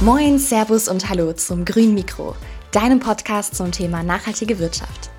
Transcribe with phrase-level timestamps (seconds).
[0.00, 2.34] Moin, Servus und Hallo zum Grün Mikro,
[2.72, 5.10] deinem Podcast zum Thema nachhaltige Wirtschaft.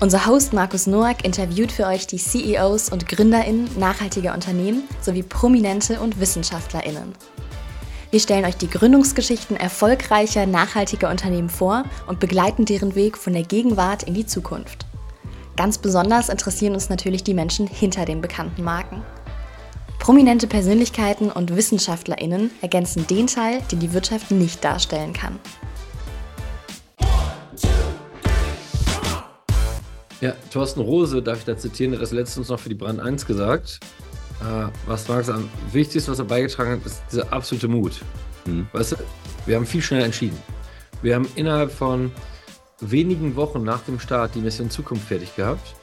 [0.00, 6.00] Unser Host Markus Noack interviewt für euch die CEOs und GründerInnen nachhaltiger Unternehmen sowie Prominente
[6.00, 7.14] und WissenschaftlerInnen.
[8.10, 13.42] Wir stellen euch die Gründungsgeschichten erfolgreicher, nachhaltiger Unternehmen vor und begleiten deren Weg von der
[13.42, 14.86] Gegenwart in die Zukunft.
[15.56, 19.02] Ganz besonders interessieren uns natürlich die Menschen hinter den bekannten Marken.
[19.98, 25.38] Prominente Persönlichkeiten und WissenschaftlerInnen ergänzen den Teil, den die Wirtschaft nicht darstellen kann.
[30.20, 33.26] Ja, Thorsten Rose, darf ich da zitieren, hat das letztens noch für die Brand 1
[33.26, 33.80] gesagt.
[34.40, 38.00] Äh, was Marx am wichtigsten, was er beigetragen hat, ist dieser absolute Mut.
[38.46, 38.66] Mhm.
[38.72, 38.96] Weißt du,
[39.46, 40.38] wir haben viel schneller entschieden.
[41.02, 42.10] Wir haben innerhalb von
[42.80, 45.74] wenigen Wochen nach dem Start die Mission Zukunft fertig gehabt.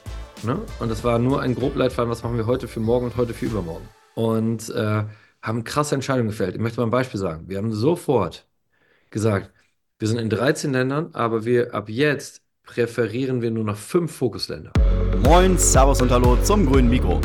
[0.42, 0.58] Ne?
[0.80, 3.46] Und das war nur ein Grobleitfaden, was machen wir heute für morgen und heute für
[3.46, 5.04] übermorgen und äh,
[5.42, 6.54] haben krasse Entscheidungen gefällt.
[6.54, 7.44] Ich möchte mal ein Beispiel sagen.
[7.48, 8.46] Wir haben sofort
[9.10, 9.52] gesagt,
[9.98, 14.72] wir sind in 13 Ländern, aber wir ab jetzt präferieren wir nur noch fünf Fokusländer.
[15.22, 17.20] Moin, Servus und Hallo zum Grünen Mikro.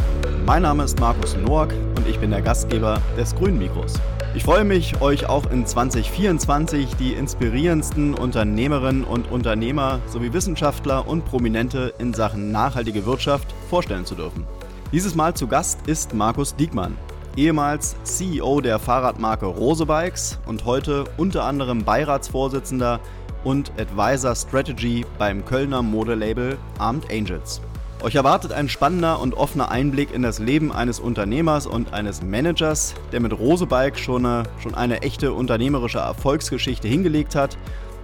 [0.45, 3.93] Mein Name ist Markus Noack und ich bin der Gastgeber des Grünen Mikros.
[4.35, 11.23] Ich freue mich, euch auch in 2024 die inspirierendsten Unternehmerinnen und Unternehmer sowie Wissenschaftler und
[11.25, 14.45] Prominente in Sachen nachhaltige Wirtschaft vorstellen zu dürfen.
[14.91, 16.97] Dieses Mal zu Gast ist Markus Diekmann,
[17.37, 22.99] ehemals CEO der Fahrradmarke Rose Bikes und heute unter anderem Beiratsvorsitzender
[23.45, 27.61] und Advisor Strategy beim Kölner Modelabel Armed Angels.
[28.03, 32.93] Euch erwartet ein spannender und offener Einblick in das Leben eines Unternehmers und eines Managers,
[33.13, 37.57] der mit Rose Bike schon eine, schon eine echte unternehmerische Erfolgsgeschichte hingelegt hat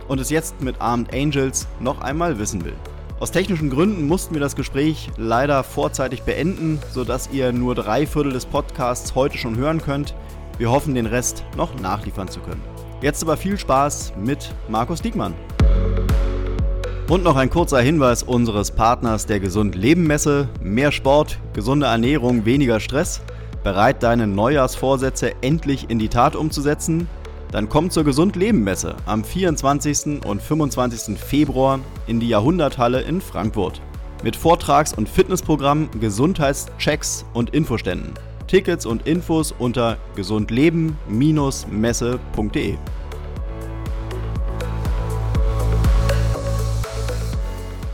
[0.07, 2.75] und es jetzt mit Armed Angels noch einmal wissen will.
[3.19, 8.31] Aus technischen Gründen mussten wir das Gespräch leider vorzeitig beenden, sodass ihr nur drei Viertel
[8.31, 10.13] des Podcasts heute schon hören könnt.
[10.59, 12.61] Wir hoffen, den Rest noch nachliefern zu können.
[13.01, 15.33] Jetzt aber viel Spaß mit Markus Diekmann.
[17.09, 20.47] Und noch ein kurzer Hinweis unseres Partners der Gesund Leben Messe.
[20.61, 23.21] Mehr Sport, gesunde Ernährung, weniger Stress.
[23.63, 27.09] Bereit, deine Neujahrsvorsätze endlich in die Tat umzusetzen?
[27.51, 30.25] Dann kommt zur Gesund Leben Messe am 24.
[30.25, 31.17] und 25.
[31.17, 33.81] Februar in die Jahrhunderthalle in Frankfurt.
[34.23, 38.13] Mit Vortrags- und Fitnessprogramm, Gesundheitschecks und Infoständen.
[38.47, 42.75] Tickets und Infos unter gesundleben-messe.de.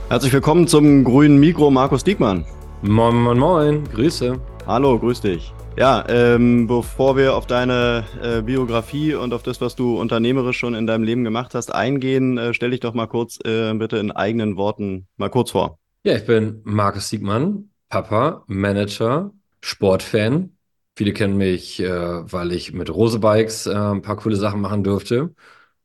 [0.09, 2.45] Herzlich willkommen zum grünen Mikro, Markus Diekmann.
[2.83, 4.39] Moin, moin, moin, Grüße.
[4.67, 5.51] Hallo, grüß dich.
[5.75, 10.75] Ja, ähm, bevor wir auf deine äh, Biografie und auf das, was du unternehmerisch schon
[10.75, 14.11] in deinem Leben gemacht hast, eingehen, äh, stell dich doch mal kurz äh, bitte in
[14.11, 15.79] eigenen Worten mal kurz vor.
[16.03, 19.31] Ja, ich bin Markus Siegmann, Papa, Manager,
[19.61, 20.57] Sportfan.
[20.95, 24.83] Viele kennen mich, äh, weil ich mit Rose Bikes äh, ein paar coole Sachen machen
[24.83, 25.33] durfte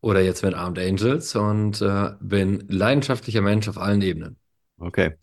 [0.03, 4.37] oder jetzt mit Armed Angels und äh, bin leidenschaftlicher Mensch auf allen Ebenen.
[4.79, 5.17] Okay.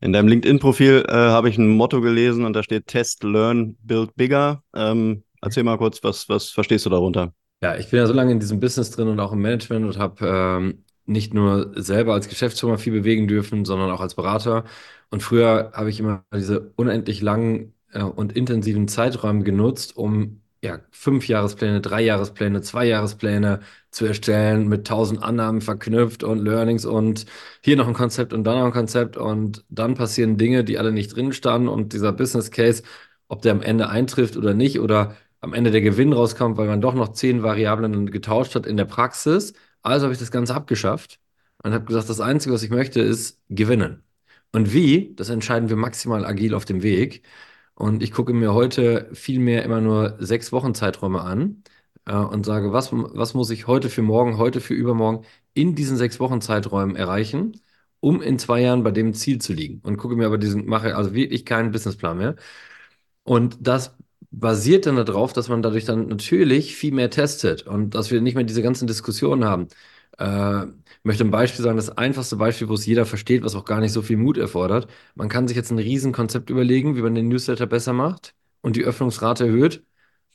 [0.00, 4.14] In deinem LinkedIn-Profil äh, habe ich ein Motto gelesen und da steht Test, Learn, Build
[4.16, 4.62] Bigger.
[4.74, 7.32] Ähm, erzähl mal kurz, was, was verstehst du darunter?
[7.62, 9.98] Ja, ich bin ja so lange in diesem Business drin und auch im Management und
[9.98, 14.64] habe ähm, nicht nur selber als Geschäftsführer viel bewegen dürfen, sondern auch als Berater.
[15.10, 20.80] Und früher habe ich immer diese unendlich langen äh, und intensiven Zeiträume genutzt, um ja,
[20.90, 23.60] fünf Jahrespläne, drei Jahrespläne, zwei Jahrespläne
[23.90, 27.26] zu erstellen, mit tausend Annahmen verknüpft und Learnings und
[27.62, 30.90] hier noch ein Konzept und dann noch ein Konzept und dann passieren Dinge, die alle
[30.90, 32.82] nicht drin standen und dieser Business Case,
[33.28, 36.80] ob der am Ende eintrifft oder nicht oder am Ende der Gewinn rauskommt, weil man
[36.80, 39.52] doch noch zehn Variablen getauscht hat in der Praxis.
[39.82, 41.20] Also habe ich das Ganze abgeschafft
[41.62, 44.02] und habe gesagt, das Einzige, was ich möchte, ist gewinnen.
[44.52, 47.22] Und wie, das entscheiden wir maximal agil auf dem Weg.
[47.74, 51.62] Und ich gucke mir heute viel mehr immer nur sechs Wochen Zeiträume an
[52.06, 55.24] äh, und sage, was, was muss ich heute für morgen, heute für übermorgen
[55.54, 57.60] in diesen sechs Wochen Zeiträumen erreichen,
[58.00, 59.80] um in zwei Jahren bei dem Ziel zu liegen.
[59.84, 62.36] Und gucke mir aber diesen, mache also wirklich keinen Businessplan mehr.
[63.24, 63.96] Und das
[64.30, 68.34] basiert dann darauf, dass man dadurch dann natürlich viel mehr testet und dass wir nicht
[68.34, 69.68] mehr diese ganzen Diskussionen haben.
[70.18, 70.66] Äh,
[71.04, 73.92] möchte ein Beispiel sagen, das einfachste Beispiel, wo es jeder versteht, was auch gar nicht
[73.92, 74.88] so viel Mut erfordert.
[75.14, 78.84] Man kann sich jetzt ein Riesenkonzept überlegen, wie man den Newsletter besser macht und die
[78.84, 79.84] Öffnungsrate erhöht.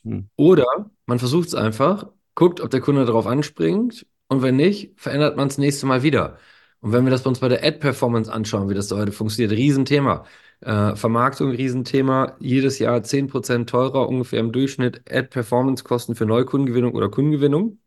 [0.04, 0.28] Hm.
[0.36, 5.36] Oder man versucht es einfach, guckt, ob der Kunde darauf anspringt und wenn nicht, verändert
[5.36, 6.38] man es nächste Mal wieder.
[6.80, 9.52] Und wenn wir das bei uns bei der Ad-Performance anschauen, wie das da heute funktioniert,
[9.52, 10.24] Riesenthema.
[10.60, 12.36] Äh, Vermarktung, Riesenthema.
[12.38, 17.78] Jedes Jahr 10% teurer ungefähr im Durchschnitt Ad-Performance-Kosten für Neukundengewinnung oder Kundengewinnung.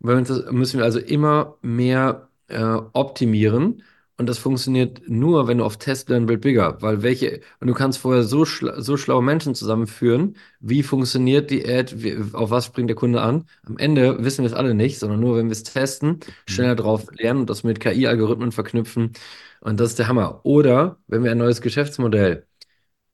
[0.00, 3.82] Müssen wir also immer mehr äh, optimieren
[4.18, 7.74] und das funktioniert nur, wenn du auf Test Learn Build Bigger, weil welche, und du
[7.74, 12.66] kannst vorher so, schla so schlaue Menschen zusammenführen, wie funktioniert die Ad, wie, auf was
[12.66, 13.44] springt der Kunde an.
[13.64, 16.18] Am Ende wissen wir es alle nicht, sondern nur, wenn wir es testen,
[16.48, 19.12] schneller drauf lernen und das mit KI-Algorithmen verknüpfen.
[19.60, 20.40] Und das ist der Hammer.
[20.44, 22.44] Oder wenn wir ein neues Geschäftsmodell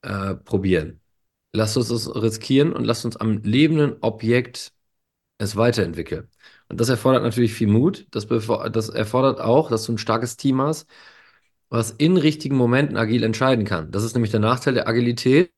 [0.02, 1.00] äh, probieren.
[1.52, 4.72] Lasst uns das riskieren und lasst uns am lebenden Objekt
[5.38, 6.28] es weiterentwickeln.
[6.76, 8.06] Das erfordert natürlich viel Mut.
[8.10, 10.86] Das, das erfordert auch, dass du ein starkes Team hast,
[11.68, 13.90] was in richtigen Momenten agil entscheiden kann.
[13.90, 15.52] Das ist nämlich der Nachteil der Agilität.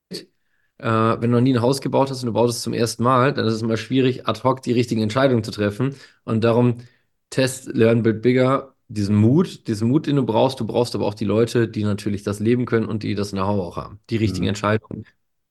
[0.78, 3.02] Äh, wenn du noch nie ein Haus gebaut hast und du baust es zum ersten
[3.02, 5.94] Mal, dann ist es immer schwierig, ad hoc die richtigen Entscheidungen zu treffen.
[6.24, 6.82] Und darum
[7.30, 10.60] Test, Learn, Build Bigger, diesen Mut, diesen Mut, den du brauchst.
[10.60, 13.60] Du brauchst aber auch die Leute, die natürlich das leben können und die das Know-how
[13.60, 14.50] auch haben, die richtigen mhm.
[14.50, 15.04] Entscheidungen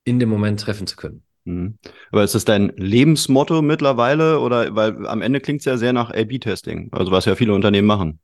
[0.04, 1.25] in dem Moment treffen zu können.
[1.46, 1.78] Mhm.
[2.10, 6.10] Aber ist das dein Lebensmotto mittlerweile oder weil am Ende klingt es ja sehr nach
[6.10, 8.20] A-B-Testing, also was ja viele Unternehmen machen.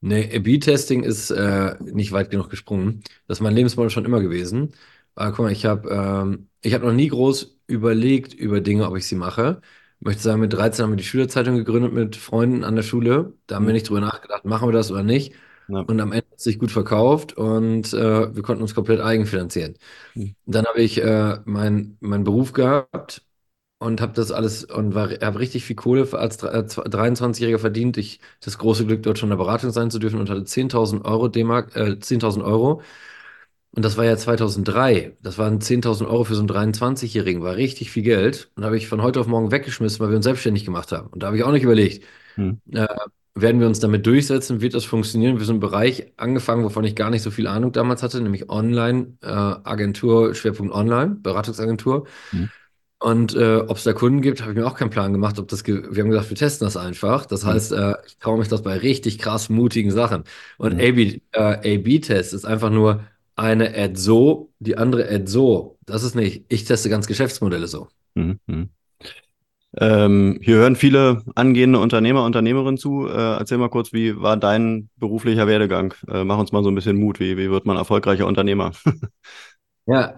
[0.00, 3.02] Nee, A-B-Testing ist äh, nicht weit genug gesprungen.
[3.26, 4.74] Das ist mein Lebensmotto schon immer gewesen.
[5.14, 9.06] Aber guck mal, ich habe ähm, hab noch nie groß überlegt über Dinge, ob ich
[9.06, 9.60] sie mache.
[10.00, 13.34] Ich möchte sagen, mit 13 haben wir die Schülerzeitung gegründet mit Freunden an der Schule.
[13.46, 13.68] Da haben mhm.
[13.68, 15.34] wir nicht drüber nachgedacht, machen wir das oder nicht.
[15.68, 15.80] Ja.
[15.80, 19.74] Und am Ende hat es sich gut verkauft und äh, wir konnten uns komplett eigenfinanzieren.
[20.14, 20.34] Mhm.
[20.46, 23.22] Dann habe ich äh, meinen mein Beruf gehabt
[23.78, 27.96] und habe das alles und habe richtig viel Kohle als 23-Jähriger äh, verdient.
[27.96, 31.04] Ich das große Glück, dort schon in der Beratung sein zu dürfen und hatte 10.000
[31.04, 32.82] Euro D-Mark, äh, 10.000 Euro.
[33.74, 35.16] Und das war ja 2003.
[35.22, 38.50] Das waren 10.000 Euro für so einen 23-Jährigen, war richtig viel Geld.
[38.54, 41.08] Und habe ich von heute auf morgen weggeschmissen, weil wir uns selbstständig gemacht haben.
[41.08, 42.04] Und da habe ich auch nicht überlegt,
[42.36, 42.60] hm.
[42.72, 42.86] äh,
[43.34, 44.60] werden wir uns damit durchsetzen?
[44.60, 45.38] Wird das funktionieren?
[45.38, 48.50] Wir sind im Bereich angefangen, wovon ich gar nicht so viel Ahnung damals hatte, nämlich
[48.50, 52.06] Online-Agentur, äh, Schwerpunkt Online, Beratungsagentur.
[52.32, 52.50] Mhm.
[52.98, 55.38] Und äh, ob es da Kunden gibt, habe ich mir auch keinen Plan gemacht.
[55.40, 57.26] Ob das wir haben gesagt, wir testen das einfach.
[57.26, 57.48] Das mhm.
[57.48, 60.22] heißt, äh, ich traue mich das bei richtig krass mutigen Sachen.
[60.56, 60.80] Und mhm.
[61.32, 65.78] AB-Test äh, ist einfach nur eine Ad so, die andere Ad so.
[65.84, 67.88] Das ist nicht, ich teste ganz Geschäftsmodelle so.
[68.14, 68.68] Mhm.
[69.78, 73.08] Ähm, hier hören viele angehende Unternehmer, Unternehmerinnen zu.
[73.08, 75.94] Äh, erzähl mal kurz, wie war dein beruflicher Werdegang?
[76.08, 77.20] Äh, mach uns mal so ein bisschen Mut.
[77.20, 78.72] Wie, wie wird man erfolgreicher Unternehmer?
[79.86, 80.16] ja,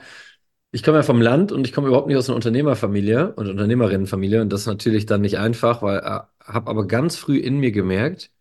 [0.72, 4.42] ich komme ja vom Land und ich komme überhaupt nicht aus einer Unternehmerfamilie und Unternehmerinnenfamilie.
[4.42, 6.20] Und das ist natürlich dann nicht einfach, weil ich äh,
[6.52, 8.32] habe aber ganz früh in mir gemerkt,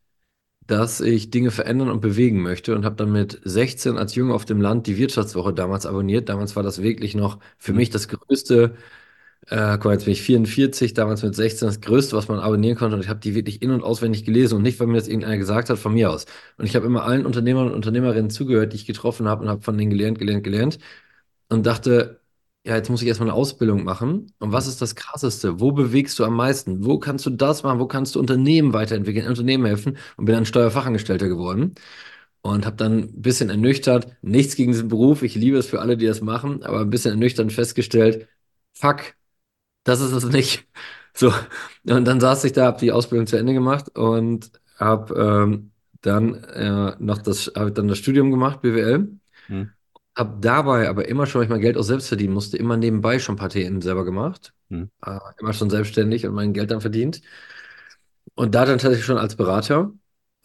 [0.66, 4.46] dass ich Dinge verändern und bewegen möchte und habe dann mit 16 als Junge auf
[4.46, 6.30] dem Land die Wirtschaftswoche damals abonniert.
[6.30, 7.78] Damals war das wirklich noch für mhm.
[7.78, 8.76] mich das größte
[9.50, 12.78] äh, guck mal, jetzt bin ich 44, damals mit 16 das Größte, was man abonnieren
[12.78, 12.96] konnte.
[12.96, 15.38] Und ich habe die wirklich in- und auswendig gelesen und nicht, weil mir das irgendeiner
[15.38, 16.26] gesagt hat, von mir aus.
[16.58, 19.62] Und ich habe immer allen Unternehmern und Unternehmerinnen zugehört, die ich getroffen habe und habe
[19.62, 20.80] von denen gelernt, gelernt, gelernt.
[21.50, 22.22] Und dachte,
[22.66, 24.32] ja, jetzt muss ich erstmal eine Ausbildung machen.
[24.40, 25.60] Und was ist das Krasseste?
[25.60, 26.86] Wo bewegst du am meisten?
[26.86, 27.80] Wo kannst du das machen?
[27.80, 29.98] Wo kannst du Unternehmen weiterentwickeln, Unternehmen helfen?
[30.18, 31.76] Und bin dann Steuerfachangestellter geworden.
[32.42, 35.98] Und habe dann ein bisschen ernüchtert, nichts gegen diesen Beruf, ich liebe es für alle,
[35.98, 38.28] die das machen, aber ein bisschen ernüchtert festgestellt,
[38.74, 39.16] fuck,
[39.84, 40.68] das ist es nicht.
[41.16, 41.32] So,
[41.88, 44.50] und dann saß ich da, habe die Ausbildung zu Ende gemacht und
[44.80, 45.72] habe ähm,
[46.02, 49.10] dann äh, noch das, habe dann das Studium gemacht, BWL.
[49.46, 49.70] Hm.
[50.16, 53.20] Habe dabei aber immer schon, weil ich mein Geld auch selbst verdienen musste, immer nebenbei
[53.20, 54.54] schon ein paar TN selber gemacht.
[54.72, 54.90] Hm.
[55.06, 57.22] Äh, immer schon selbstständig und mein Geld dann verdient.
[58.34, 59.94] Und da dann tatsächlich schon als Berater.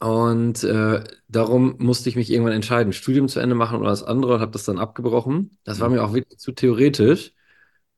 [0.00, 4.34] Und äh, darum musste ich mich irgendwann entscheiden, Studium zu Ende machen oder das andere
[4.34, 5.58] und habe das dann abgebrochen.
[5.64, 5.94] Das war hm.
[5.94, 7.32] mir auch wirklich zu theoretisch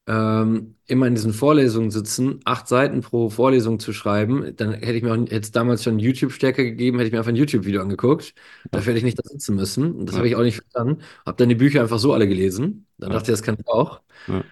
[0.06, 5.02] ähm, immer in diesen Vorlesungen sitzen, acht Seiten pro Vorlesung zu schreiben, dann hätte ich
[5.02, 8.34] mir auch, es damals schon YouTube-Stärke gegeben, hätte ich mir einfach ein YouTube-Video angeguckt.
[8.70, 9.92] Dafür hätte ich nicht da sitzen müssen.
[9.92, 10.18] Und das ja.
[10.18, 11.02] habe ich auch nicht verstanden.
[11.24, 12.86] Habe dann die Bücher einfach so alle gelesen.
[12.98, 13.16] Dann ja.
[13.16, 14.00] dachte ich, das kann ich auch.
[14.26, 14.42] Ja.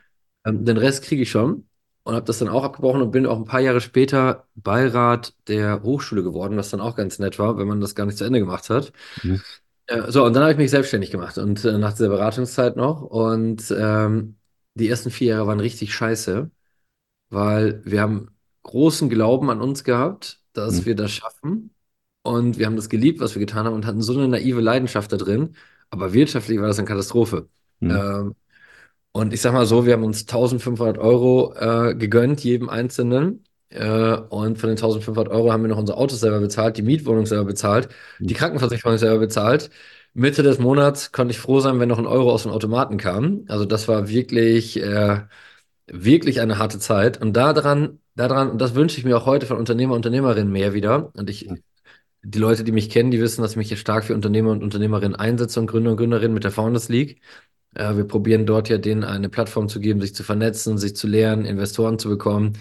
[0.47, 1.65] Ähm, den Rest kriege ich schon.
[2.05, 5.83] Und habe das dann auch abgebrochen und bin auch ein paar Jahre später Beirat der
[5.83, 8.39] Hochschule geworden, was dann auch ganz nett war, wenn man das gar nicht zu Ende
[8.39, 8.93] gemacht hat.
[9.23, 9.43] Mhm.
[9.89, 13.03] Äh, so, und dann habe ich mich selbstständig gemacht und äh, nach dieser Beratungszeit noch.
[13.03, 14.38] Und ähm,
[14.79, 16.51] die ersten vier Jahre waren richtig scheiße,
[17.31, 18.31] weil wir haben
[18.63, 20.87] großen Glauben an uns gehabt, dass mhm.
[20.87, 21.75] wir das schaffen.
[22.23, 25.13] Und wir haben das geliebt, was wir getan haben und hatten so eine naive Leidenschaft
[25.13, 25.57] da drin.
[25.91, 27.49] Aber wirtschaftlich war das eine Katastrophe.
[27.81, 27.91] Mhm.
[27.91, 28.35] Ähm,
[29.13, 33.45] und ich sag mal so, wir haben uns 1500 Euro äh, gegönnt, jedem Einzelnen.
[33.71, 37.27] Äh, und von den 1500 Euro haben wir noch unsere Autos selber bezahlt, die Mietwohnung
[37.27, 38.27] selber bezahlt, mhm.
[38.27, 39.71] die Krankenversicherung selber bezahlt.
[40.19, 43.45] Mitte des Monats konnte ich froh sein, wenn noch ein Euro aus dem Automaten kam.
[43.49, 45.21] Also das war wirklich, äh,
[45.87, 47.21] wirklich eine harte Zeit.
[47.21, 50.75] Und daran, daran, und das wünsche ich mir auch heute von Unternehmer und Unternehmerinnen mehr
[50.75, 51.13] wieder.
[51.15, 51.49] Und ich,
[52.23, 54.63] die Leute, die mich kennen, die wissen, dass ich mich hier stark für Unternehmer und
[54.63, 57.21] Unternehmerinnen einsetze und Gründer und Gründerinnen mit der Founders League.
[57.75, 61.07] Äh, wir probieren dort ja denen eine Plattform zu geben, sich zu vernetzen, sich zu
[61.07, 62.55] lernen, Investoren zu bekommen,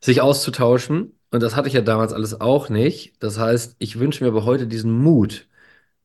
[0.00, 1.18] sich auszutauschen.
[1.30, 3.14] Und das hatte ich ja damals alles auch nicht.
[3.20, 5.48] Das heißt, ich wünsche mir aber heute diesen Mut,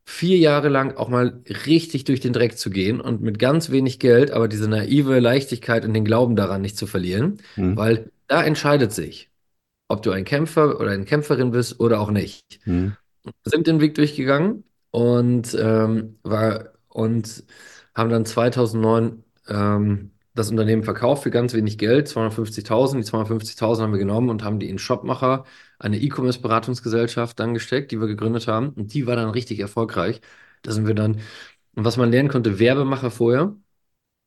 [0.10, 4.00] vier Jahre lang auch mal richtig durch den Dreck zu gehen und mit ganz wenig
[4.00, 7.78] Geld, aber diese naive Leichtigkeit und den Glauben daran nicht zu verlieren, mhm.
[7.78, 9.30] weil da entscheidet sich,
[9.88, 12.60] ob du ein Kämpfer oder eine Kämpferin bist oder auch nicht.
[12.66, 12.98] Mhm.
[13.24, 17.44] Wir sind den Weg durchgegangen und, ähm, war, und
[17.94, 22.98] haben dann 2009 ähm, das Unternehmen verkauft für ganz wenig Geld, 250.000.
[22.98, 25.46] Die 250.000 haben wir genommen und haben die in Shopmacher,
[25.80, 28.70] eine E-Commerce-Beratungsgesellschaft, dann gesteckt, die wir gegründet haben.
[28.70, 30.22] Und die war dann richtig erfolgreich.
[30.62, 31.20] Da sind wir dann,
[31.76, 33.56] und was man lernen konnte, Werbemacher vorher,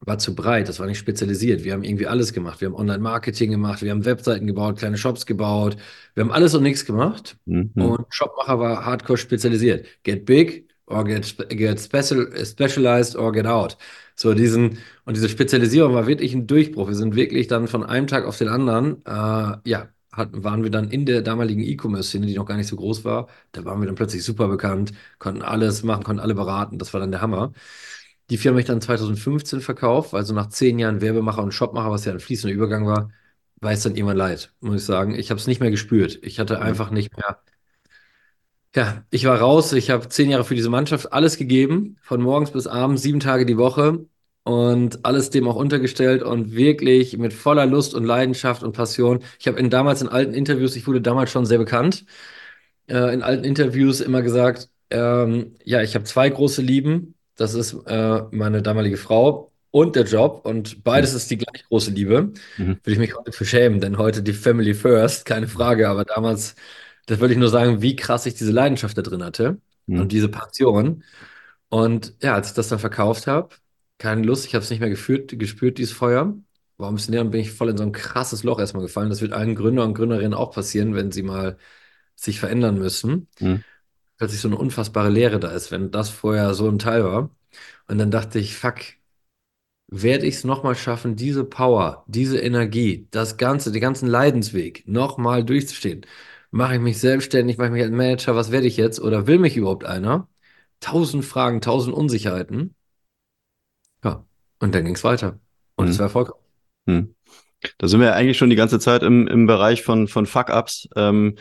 [0.00, 1.64] war zu breit, das war nicht spezialisiert.
[1.64, 2.60] Wir haben irgendwie alles gemacht.
[2.60, 5.76] Wir haben Online-Marketing gemacht, wir haben Webseiten gebaut, kleine Shops gebaut.
[6.14, 7.36] Wir haben alles und nichts gemacht.
[7.46, 7.70] Mhm.
[7.74, 9.86] Und Shopmacher war hardcore spezialisiert.
[10.02, 13.76] Get big or get, get special, specialized or get out.
[14.14, 16.88] So diesen, und diese Spezialisierung war wirklich ein Durchbruch.
[16.88, 20.70] Wir sind wirklich dann von einem Tag auf den anderen, äh, ja, hatten, waren wir
[20.70, 23.28] dann in der damaligen E-Commerce-Szene, die noch gar nicht so groß war.
[23.52, 26.78] Da waren wir dann plötzlich super bekannt, konnten alles machen, konnten alle beraten.
[26.78, 27.52] Das war dann der Hammer.
[28.30, 32.04] Die Firma habe ich dann 2015 verkauft, also nach zehn Jahren Werbemacher und Shopmacher, was
[32.04, 33.10] ja ein fließender Übergang war,
[33.60, 35.14] war es dann irgendwann leid, muss ich sagen.
[35.14, 36.18] Ich habe es nicht mehr gespürt.
[36.22, 36.62] Ich hatte mhm.
[36.62, 37.42] einfach nicht mehr
[38.74, 39.72] ja, ich war raus.
[39.72, 43.44] Ich habe zehn Jahre für diese Mannschaft alles gegeben, von morgens bis abends, sieben Tage
[43.46, 44.06] die Woche
[44.44, 49.22] und alles dem auch untergestellt und wirklich mit voller Lust und Leidenschaft und Passion.
[49.38, 52.04] Ich habe in damals in alten Interviews, ich wurde damals schon sehr bekannt,
[52.88, 57.14] äh, in alten Interviews immer gesagt, ähm, ja, ich habe zwei große Lieben.
[57.36, 61.16] Das ist äh, meine damalige Frau und der Job und beides mhm.
[61.18, 62.32] ist die gleich große Liebe.
[62.58, 62.78] Mhm.
[62.82, 66.54] Würde ich mich heute für schämen, denn heute die Family First, keine Frage, aber damals
[67.06, 70.00] das würde ich nur sagen, wie krass ich diese Leidenschaft da drin hatte mhm.
[70.00, 71.04] und diese Passion.
[71.68, 73.54] Und ja, als ich das dann verkauft habe,
[73.98, 76.36] keine Lust, ich habe es nicht mehr geführt, gespürt, dieses Feuer.
[76.78, 79.10] War ein bisschen näher und bin ich voll in so ein krasses Loch erstmal gefallen.
[79.10, 81.56] Das wird allen Gründer und Gründerinnen auch passieren, wenn sie mal
[82.16, 83.28] sich verändern müssen.
[83.40, 83.62] Mhm.
[84.18, 87.30] Plötzlich so eine unfassbare Leere da ist, wenn das vorher so ein Teil war.
[87.88, 88.76] Und dann dachte ich, fuck,
[89.88, 95.44] werde ich es nochmal schaffen, diese Power, diese Energie, das Ganze, den ganzen Leidensweg nochmal
[95.44, 96.06] durchzustehen?
[96.54, 99.00] Mache ich mich selbstständig, mache ich mich als Manager, was werde ich jetzt?
[99.00, 100.28] Oder will mich überhaupt einer?
[100.80, 102.74] Tausend Fragen, tausend Unsicherheiten.
[104.04, 104.26] Ja,
[104.60, 105.38] und dann ging es weiter.
[105.76, 105.98] Und es hm.
[106.00, 106.36] war erfolgreich.
[106.86, 107.14] Hm.
[107.78, 110.90] Da sind wir ja eigentlich schon die ganze Zeit im, im Bereich von, von Fuck-Ups.
[110.94, 111.36] Ähm,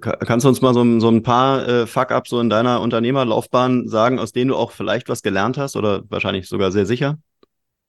[0.00, 4.18] kannst du uns mal so, so ein paar äh, Fuck-Ups so in deiner Unternehmerlaufbahn sagen,
[4.18, 7.18] aus denen du auch vielleicht was gelernt hast oder wahrscheinlich sogar sehr sicher?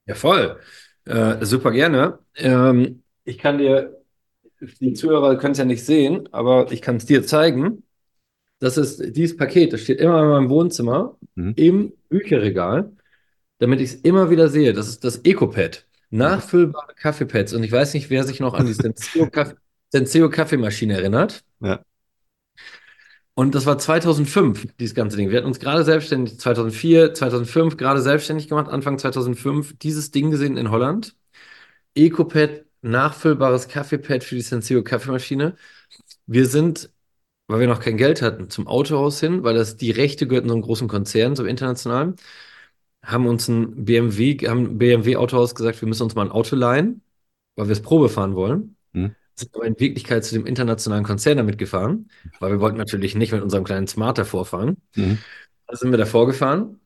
[0.06, 0.60] Ja, voll.
[1.06, 2.20] Äh, super gerne.
[2.36, 4.01] Ähm, ich kann dir
[4.80, 7.84] die Zuhörer können es ja nicht sehen, aber ich kann es dir zeigen.
[8.60, 11.54] Das ist dieses Paket, das steht immer in meinem Wohnzimmer mhm.
[11.56, 12.92] im Bücherregal,
[13.58, 14.74] damit ich es immer wieder sehe.
[14.74, 15.86] Das ist das EcoPad.
[16.12, 17.54] Nachfüllbare Kaffeepads.
[17.54, 21.44] Und ich weiß nicht, wer sich noch an die Senseo Kaffeemaschine erinnert.
[21.62, 21.84] Ja.
[23.34, 25.30] Und das war 2005, dieses ganze Ding.
[25.30, 30.58] Wir hatten uns gerade selbstständig, 2004, 2005 gerade selbstständig gemacht, Anfang 2005, dieses Ding gesehen
[30.58, 31.16] in Holland.
[31.96, 35.56] EcoPad nachfüllbares Kaffeepad für die Senseo Kaffeemaschine.
[36.26, 36.92] Wir sind,
[37.48, 40.56] weil wir noch kein Geld hatten, zum Autohaus hin, weil das die Rechte gehörten so
[40.56, 42.16] einem großen Konzern, so internationalen,
[43.04, 47.02] haben uns ein BMW, haben BMW Autohaus gesagt, wir müssen uns mal ein Auto leihen,
[47.56, 48.78] weil wir es Probe fahren wollen.
[48.94, 49.16] Hm.
[49.36, 52.10] Sind aber in Wirklichkeit zu dem internationalen Konzern damit gefahren,
[52.40, 54.78] weil wir wollten natürlich nicht mit unserem kleinen Smart davor fahren.
[54.96, 55.18] Hm.
[55.68, 56.80] Da sind wir davor gefahren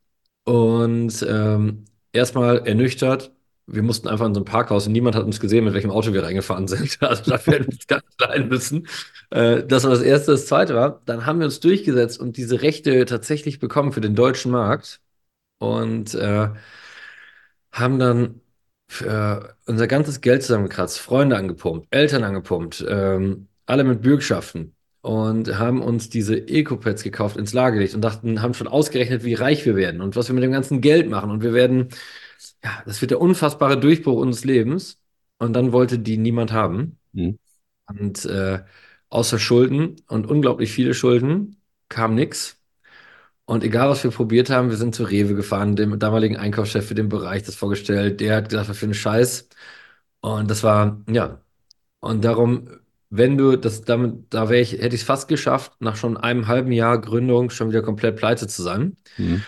[0.43, 3.34] und ähm, erstmal ernüchtert,
[3.67, 6.13] wir mussten einfach in so ein Parkhaus und niemand hat uns gesehen, mit welchem Auto
[6.13, 6.97] wir reingefahren sind.
[7.01, 8.87] Also dafür hätten wir uns ganz klein müssen.
[9.31, 10.31] Äh, das war das Erste.
[10.31, 14.15] Das Zweite war, dann haben wir uns durchgesetzt und diese Rechte tatsächlich bekommen für den
[14.15, 15.01] deutschen Markt
[15.59, 16.49] und äh,
[17.71, 18.41] haben dann
[19.01, 25.81] äh, unser ganzes Geld zusammengekratzt, Freunde angepumpt, Eltern angepumpt, ähm, alle mit Bürgschaften und haben
[25.81, 29.75] uns diese Eco-Pads gekauft, ins Lager gelegt und dachten, haben schon ausgerechnet, wie reich wir
[29.75, 31.89] werden und was wir mit dem ganzen Geld machen und wir werden
[32.63, 34.99] ja, das wird der unfassbare Durchbruch unseres Lebens.
[35.37, 36.97] Und dann wollte die niemand haben.
[37.13, 37.37] Mhm.
[37.87, 38.63] Und äh,
[39.09, 41.57] außer Schulden und unglaublich viele Schulden
[41.89, 42.57] kam nichts.
[43.45, 46.95] Und egal, was wir probiert haben, wir sind zu Rewe gefahren, dem damaligen Einkaufschef für
[46.95, 48.19] den Bereich das vorgestellt.
[48.19, 49.49] Der hat gesagt, was für ein Scheiß.
[50.21, 51.41] Und das war, ja.
[51.99, 52.69] Und darum,
[53.09, 56.47] wenn du das damit, da wäre ich, hätte ich es fast geschafft, nach schon einem
[56.47, 58.97] halben Jahr Gründung schon wieder komplett pleite zu sein.
[59.17, 59.47] Mhm.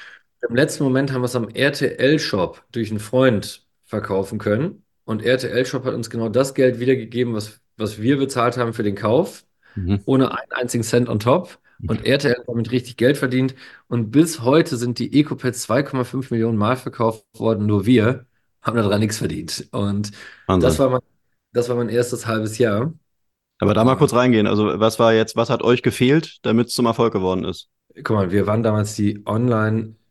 [0.50, 4.84] Im letzten Moment haben wir es am RTL-Shop durch einen Freund verkaufen können.
[5.06, 8.96] Und RTL-Shop hat uns genau das Geld wiedergegeben, was, was wir bezahlt haben für den
[8.96, 10.02] Kauf, mhm.
[10.06, 11.60] ohne einen einzigen Cent on top.
[11.88, 13.54] Und RTL hat damit richtig Geld verdient.
[13.88, 17.68] Und bis heute sind die EcoPads 2,5 Millionen Mal verkauft worden.
[17.68, 18.26] Nur wir
[18.64, 19.68] haben daran nichts verdient.
[19.72, 20.12] Und
[20.48, 21.02] das war, mein,
[21.54, 22.94] das war mein erstes halbes Jahr.
[23.60, 24.48] Aber da mal kurz reingehen.
[24.48, 27.70] Also, was war jetzt, was hat euch gefehlt, damit es zum Erfolg geworden ist?
[28.04, 29.22] guck mal, wir waren damals die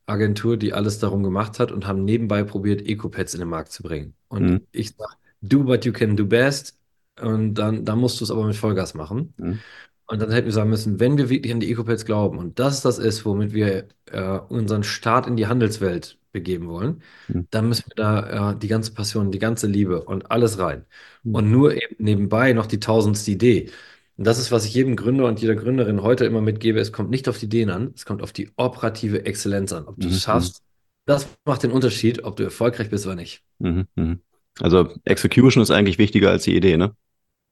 [0.09, 3.83] Online-Agentur, die alles darum gemacht hat und haben nebenbei probiert, Eco-Pads in den Markt zu
[3.83, 4.15] bringen.
[4.29, 4.67] Und Mhm.
[4.73, 6.79] ich sag, do what you can do best.
[7.21, 9.35] Und dann, dann musst du es aber mit Vollgas machen.
[9.37, 9.65] Mhm.
[10.07, 12.83] Und dann hätten wir sagen müssen, wenn wir wirklich an die Eco-Pads glauben und das
[12.83, 17.47] das ist, womit wir äh, unseren Start in die Handelswelt begeben wollen, Mhm.
[17.51, 20.85] dann müssen wir da äh, die ganze Passion, die ganze Liebe und alles rein.
[21.25, 21.35] Mhm.
[21.35, 23.71] Und nur eben nebenbei noch die tausendste Idee.
[24.16, 26.80] Und das ist, was ich jedem Gründer und jeder Gründerin heute immer mitgebe.
[26.80, 29.87] Es kommt nicht auf die Ideen an, es kommt auf die operative Exzellenz an.
[29.87, 30.12] Ob du Mhm.
[30.14, 30.62] es schaffst,
[31.04, 33.42] das macht den Unterschied, ob du erfolgreich bist oder nicht.
[33.58, 33.87] Mhm.
[33.94, 34.20] Mhm.
[34.61, 36.94] Also Execution ist eigentlich wichtiger als die Idee, ne?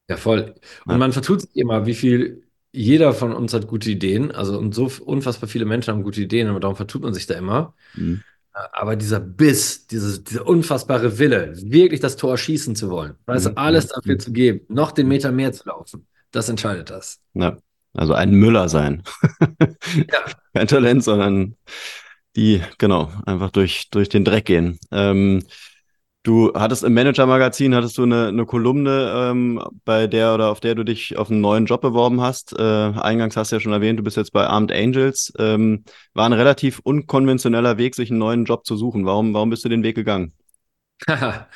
[0.09, 0.55] Ja, voll.
[0.87, 0.99] Und Ja.
[0.99, 2.43] man vertut sich immer, wie viel
[2.73, 4.33] jeder von uns hat gute Ideen.
[4.33, 7.35] Also, und so unfassbar viele Menschen haben gute Ideen, und darum vertut man sich da
[7.35, 7.75] immer.
[7.95, 8.23] Mhm.
[8.73, 13.53] Aber dieser Biss, dieses, dieser unfassbare Wille, wirklich das Tor schießen zu wollen, weißt Mhm.
[13.57, 13.91] alles Mhm.
[13.97, 17.21] dafür zu geben, noch den Meter mehr zu laufen, das entscheidet das.
[17.35, 17.57] Ja.
[17.95, 19.03] Also ein Müller sein.
[19.97, 20.19] Ja.
[20.55, 21.57] Kein Talent, sondern
[22.37, 24.79] die, genau, einfach durch, durch den Dreck gehen.
[24.91, 25.45] Ähm,
[26.23, 30.75] du hattest im Manager-Magazin, hattest du eine, eine Kolumne, ähm, bei der oder auf der
[30.75, 32.59] du dich auf einen neuen Job beworben hast.
[32.59, 35.33] Äh, eingangs hast du ja schon erwähnt, du bist jetzt bei Armed Angels.
[35.39, 39.07] Ähm, war ein relativ unkonventioneller Weg, sich einen neuen Job zu suchen.
[39.07, 40.33] Warum, warum bist du den Weg gegangen?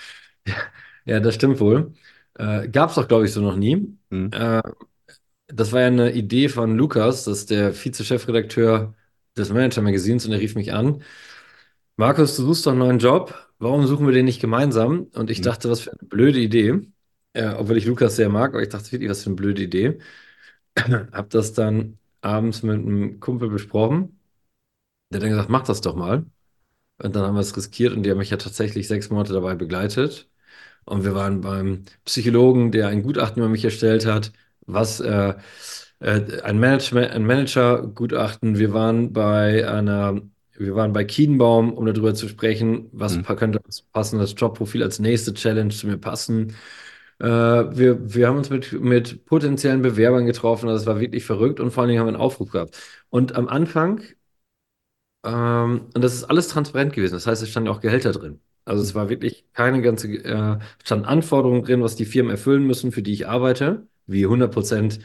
[1.04, 1.94] Ja, das stimmt wohl.
[2.38, 3.96] Äh, gab es doch, glaube ich, so noch nie.
[4.10, 4.30] Mhm.
[4.32, 4.62] Äh,
[5.48, 8.94] das war ja eine Idee von Lukas, das ist der Vize-Chefredakteur
[9.36, 11.02] des Manager-Magazins, und er rief mich an.
[11.96, 13.34] Markus, du suchst doch einen neuen Job.
[13.58, 15.08] Warum suchen wir den nicht gemeinsam?
[15.14, 15.44] Und ich Mhm.
[15.44, 16.80] dachte, was für eine blöde Idee.
[17.34, 19.98] Äh, obwohl ich Lukas sehr mag, aber ich dachte wirklich, was für eine blöde Idee.
[21.12, 24.20] Hab das dann abends mit einem Kumpel besprochen.
[25.10, 26.26] Der hat dann gesagt, mach das doch mal.
[26.98, 29.54] Und dann haben wir es riskiert und die haben mich ja tatsächlich sechs Monate dabei
[29.56, 30.30] begleitet.
[30.88, 34.32] Und wir waren beim Psychologen, der ein Gutachten über mich erstellt hat,
[34.66, 35.34] was äh,
[36.00, 38.58] äh, ein Management, ein Manager-Gutachten.
[38.58, 40.20] Wir waren bei einer,
[40.56, 43.22] wir waren bei Kienbaum, um darüber zu sprechen, was Mhm.
[43.36, 46.54] könnte als passendes Jobprofil als nächste Challenge zu mir passen.
[47.20, 50.68] Äh, wir, wir haben uns mit, mit potenziellen Bewerbern getroffen.
[50.68, 52.76] Also es war wirklich verrückt und vor allen Dingen haben wir einen Aufruf gehabt.
[53.10, 54.02] Und am Anfang
[55.24, 57.14] ähm, und das ist alles transparent gewesen.
[57.14, 58.40] Das heißt, es standen auch Gehälter drin.
[58.68, 62.92] Also es war wirklich keine ganze, äh, standen Anforderungen drin, was die Firmen erfüllen müssen,
[62.92, 65.00] für die ich arbeite, wie 100%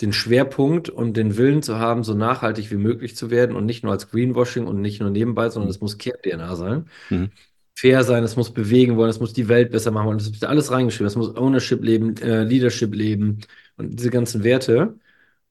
[0.00, 3.84] den Schwerpunkt und den Willen zu haben, so nachhaltig wie möglich zu werden und nicht
[3.84, 6.86] nur als Greenwashing und nicht nur nebenbei, sondern es muss Kern-DNA sein.
[7.10, 7.30] Mhm.
[7.76, 10.44] Fair sein, es muss bewegen wollen, es muss die Welt besser machen wollen, es ist
[10.44, 13.40] alles reingeschrieben, es muss Ownership leben, äh, Leadership leben
[13.76, 14.98] und diese ganzen Werte.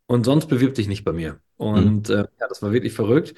[0.08, 1.40] Und sonst bewirb dich nicht bei mir.
[1.58, 3.36] Und äh, ja, das war wirklich verrückt.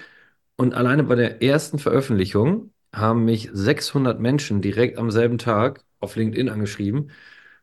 [0.56, 6.16] Und alleine bei der ersten Veröffentlichung haben mich 600 Menschen direkt am selben Tag auf
[6.16, 7.12] LinkedIn angeschrieben,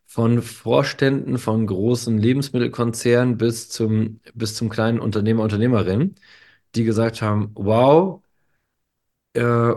[0.07, 6.17] von Vorständen von großen Lebensmittelkonzernen bis zum, bis zum kleinen Unternehmer, Unternehmerin,
[6.75, 8.23] die gesagt haben, wow,
[9.35, 9.73] äh,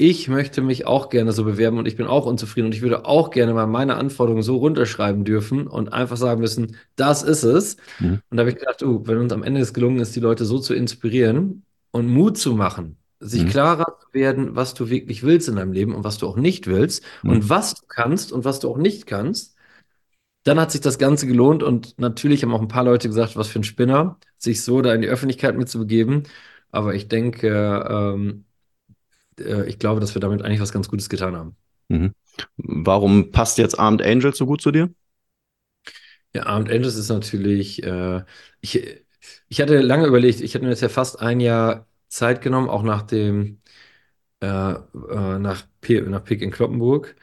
[0.00, 3.04] ich möchte mich auch gerne so bewerben und ich bin auch unzufrieden und ich würde
[3.04, 7.76] auch gerne mal meine Anforderungen so runterschreiben dürfen und einfach sagen müssen, das ist es.
[7.98, 8.20] Mhm.
[8.30, 10.44] Und da habe ich gedacht, oh, wenn uns am Ende es gelungen ist, die Leute
[10.44, 13.48] so zu inspirieren und Mut zu machen, sich Mhm.
[13.48, 16.66] klarer zu werden, was du wirklich willst in deinem Leben und was du auch nicht
[16.66, 17.32] willst Mhm.
[17.32, 19.56] und was du kannst und was du auch nicht kannst,
[20.44, 23.48] dann hat sich das Ganze gelohnt und natürlich haben auch ein paar Leute gesagt, was
[23.48, 26.24] für ein Spinner, sich so da in die Öffentlichkeit mitzubegeben.
[26.70, 27.48] Aber ich denke,
[27.90, 28.46] ähm,
[29.40, 31.56] äh, ich glaube, dass wir damit eigentlich was ganz Gutes getan haben.
[31.88, 32.14] Mhm.
[32.56, 34.90] Warum passt jetzt Armed Angels so gut zu dir?
[36.34, 38.24] Ja, Armed Angels ist natürlich, äh,
[38.60, 39.02] ich,
[39.48, 42.82] ich hatte lange überlegt, ich hatte mir jetzt ja fast ein Jahr Zeit genommen, auch
[42.82, 43.60] nach dem,
[44.40, 47.16] äh, äh, nach, P nach Pick in Kloppenburg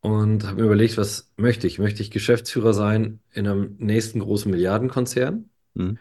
[0.00, 1.78] und habe mir überlegt, was möchte ich?
[1.78, 5.50] Möchte ich Geschäftsführer sein in einem nächsten großen Milliardenkonzern?
[5.74, 5.98] Mhm.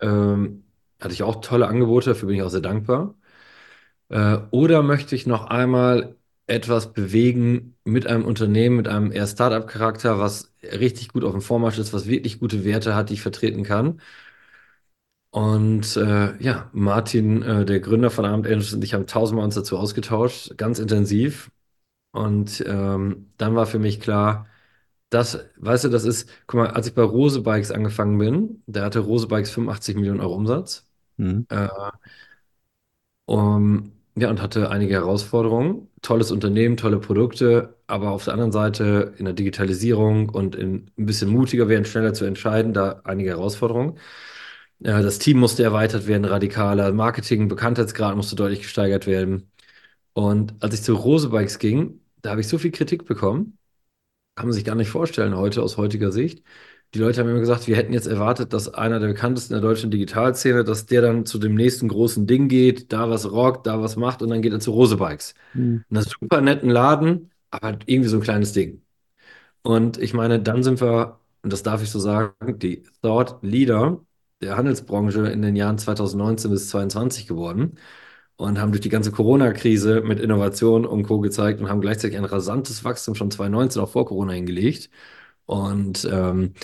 [0.00, 0.64] Ähm,
[1.00, 3.16] hatte ich auch tolle Angebote, dafür bin ich auch sehr dankbar.
[4.08, 10.18] Äh, oder möchte ich noch einmal etwas bewegen mit einem Unternehmen, mit einem eher Startup-Charakter,
[10.18, 13.62] was richtig gut auf dem Vormarsch ist, was wirklich gute Werte hat, die ich vertreten
[13.64, 14.00] kann?
[15.32, 19.54] Und äh, ja, Martin, äh, der Gründer von Armed Angels und ich haben tausendmal uns
[19.54, 21.50] dazu ausgetauscht, ganz intensiv.
[22.12, 24.46] Und ähm, dann war für mich klar,
[25.10, 28.84] das, weißt du, das ist, guck mal, als ich bei Rose Bikes angefangen bin, da
[28.86, 30.88] hatte Rose Bikes 85 Millionen Euro Umsatz.
[31.18, 31.46] Mhm.
[31.50, 31.68] Äh,
[33.26, 35.88] um, ja, und hatte einige Herausforderungen.
[36.02, 41.06] Tolles Unternehmen, tolle Produkte, aber auf der anderen Seite in der Digitalisierung und in, ein
[41.06, 43.98] bisschen mutiger werden, schneller zu entscheiden, da einige Herausforderungen.
[44.82, 46.92] Das Team musste erweitert werden, radikaler.
[46.92, 49.50] Marketing, Bekanntheitsgrad musste deutlich gesteigert werden.
[50.12, 53.58] Und als ich zu Rose Bikes ging, da habe ich so viel Kritik bekommen,
[54.34, 56.42] kann man sich gar nicht vorstellen heute aus heutiger Sicht,
[56.94, 59.90] die Leute haben immer gesagt, wir hätten jetzt erwartet, dass einer der bekanntesten der deutschen
[59.90, 63.96] Digitalszene, dass der dann zu dem nächsten großen Ding geht, da was rockt, da was
[63.96, 65.34] macht und dann geht er zu Rose Bikes.
[65.54, 65.84] Mhm.
[65.88, 68.82] In einem super netten Laden, aber irgendwie so ein kleines Ding.
[69.62, 74.04] Und ich meine, dann sind wir, und das darf ich so sagen, die Thought Leader
[74.42, 77.78] der Handelsbranche in den Jahren 2019 bis 2022 geworden
[78.36, 81.20] und haben durch die ganze Corona-Krise mit Innovation und Co.
[81.20, 84.90] gezeigt und haben gleichzeitig ein rasantes Wachstum schon 2019 auch vor Corona hingelegt.
[85.46, 86.54] Und ähm,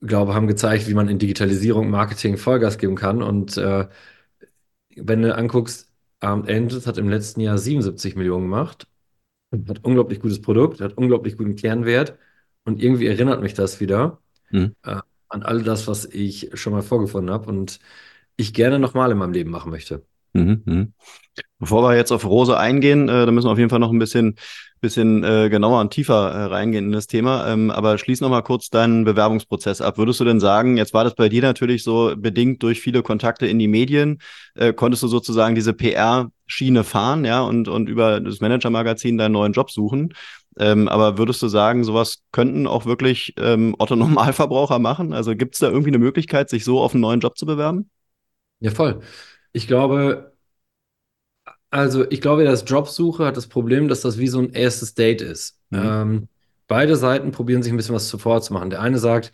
[0.00, 3.22] glaube, haben gezeigt, wie man in Digitalisierung, Marketing Vollgas geben kann.
[3.22, 3.88] Und äh,
[4.96, 8.86] wenn du anguckst, Armed Angels hat im letzten Jahr 77 Millionen gemacht,
[9.68, 12.18] hat unglaublich gutes Produkt, hat unglaublich guten Kernwert.
[12.64, 14.74] Und irgendwie erinnert mich das wieder mhm.
[14.82, 17.78] äh, an all das, was ich schon mal vorgefunden habe und
[18.36, 20.04] ich gerne nochmal in meinem Leben machen möchte.
[20.34, 20.86] Mhm, mh.
[21.58, 23.98] Bevor wir jetzt auf Rose eingehen, äh, da müssen wir auf jeden Fall noch ein
[23.98, 24.36] bisschen,
[24.80, 27.48] bisschen äh, genauer und tiefer äh, reingehen in das Thema.
[27.48, 29.96] Ähm, aber schließ noch mal kurz deinen Bewerbungsprozess ab.
[29.96, 33.46] Würdest du denn sagen, jetzt war das bei dir natürlich so bedingt durch viele Kontakte
[33.46, 34.18] in die Medien,
[34.54, 35.72] äh, konntest du sozusagen diese
[36.46, 40.14] PR-Schiene fahren, ja, und, und über das Manager-Magazin deinen neuen Job suchen?
[40.58, 45.12] Ähm, aber würdest du sagen, sowas könnten auch wirklich ähm, Otto-Normalverbraucher machen?
[45.12, 47.90] Also gibt es da irgendwie eine Möglichkeit, sich so auf einen neuen Job zu bewerben?
[48.60, 49.00] Ja, voll.
[49.52, 50.32] Ich glaube,
[51.70, 55.20] also ich glaube, dass Jobsuche hat das Problem, dass das wie so ein erstes Date
[55.20, 55.60] ist.
[55.70, 55.80] Mhm.
[55.82, 56.28] Ähm,
[56.68, 58.70] beide Seiten probieren sich ein bisschen was zuvor zu machen.
[58.70, 59.32] Der eine sagt,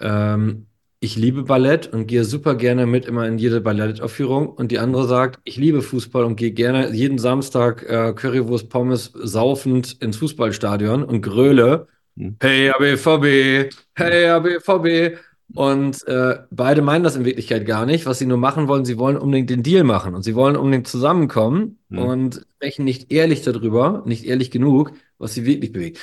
[0.00, 0.66] ähm,
[1.04, 4.48] ich liebe Ballett und gehe super gerne mit immer in jede Ballettaufführung.
[4.48, 9.12] Und die andere sagt, ich liebe Fußball und gehe gerne jeden Samstag äh, Currywurst Pommes
[9.14, 11.88] saufend ins Fußballstadion und gröle.
[12.14, 12.36] Mhm.
[12.40, 15.18] Hey, ABVB, hey, ABVB.
[15.54, 18.06] Und äh, beide meinen das in Wirklichkeit gar nicht.
[18.06, 20.88] Was sie nur machen wollen, sie wollen unbedingt den Deal machen und sie wollen unbedingt
[20.88, 21.98] zusammenkommen mhm.
[21.98, 26.00] und sprechen nicht ehrlich darüber, nicht ehrlich genug, was sie wirklich bewegt.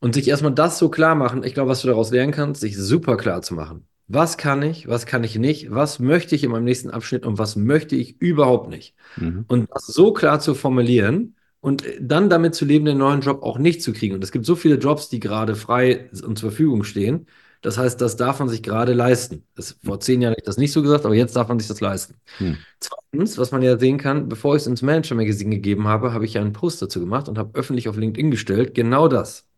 [0.00, 2.78] Und sich erstmal das so klar machen, ich glaube, was du daraus lernen kannst, sich
[2.78, 3.87] super klar zu machen.
[4.08, 7.38] Was kann ich, was kann ich nicht, was möchte ich in meinem nächsten Abschnitt und
[7.38, 8.94] was möchte ich überhaupt nicht.
[9.16, 9.44] Mhm.
[9.48, 13.58] Und das so klar zu formulieren und dann damit zu leben, den neuen Job auch
[13.58, 14.14] nicht zu kriegen.
[14.14, 17.26] Und es gibt so viele Jobs, die gerade frei und zur Verfügung stehen
[17.60, 19.44] das heißt, das darf man sich gerade leisten.
[19.56, 21.66] Das, vor zehn Jahren hätte ich das nicht so gesagt, aber jetzt darf man sich
[21.66, 22.14] das leisten.
[22.38, 22.56] Hm.
[22.78, 26.24] Zweitens, was man ja sehen kann, bevor ich es ins Manager Magazine gegeben habe, habe
[26.24, 29.48] ich ja einen Post dazu gemacht und habe öffentlich auf LinkedIn gestellt, genau das.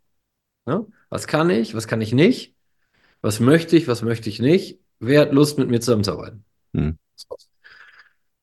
[0.66, 0.86] Ja?
[1.10, 2.54] Was kann ich, was kann ich nicht?
[3.22, 4.80] Was möchte ich, was möchte ich nicht?
[4.98, 6.44] Wer hat Lust, mit mir zusammenzuarbeiten?
[6.74, 6.96] Hm.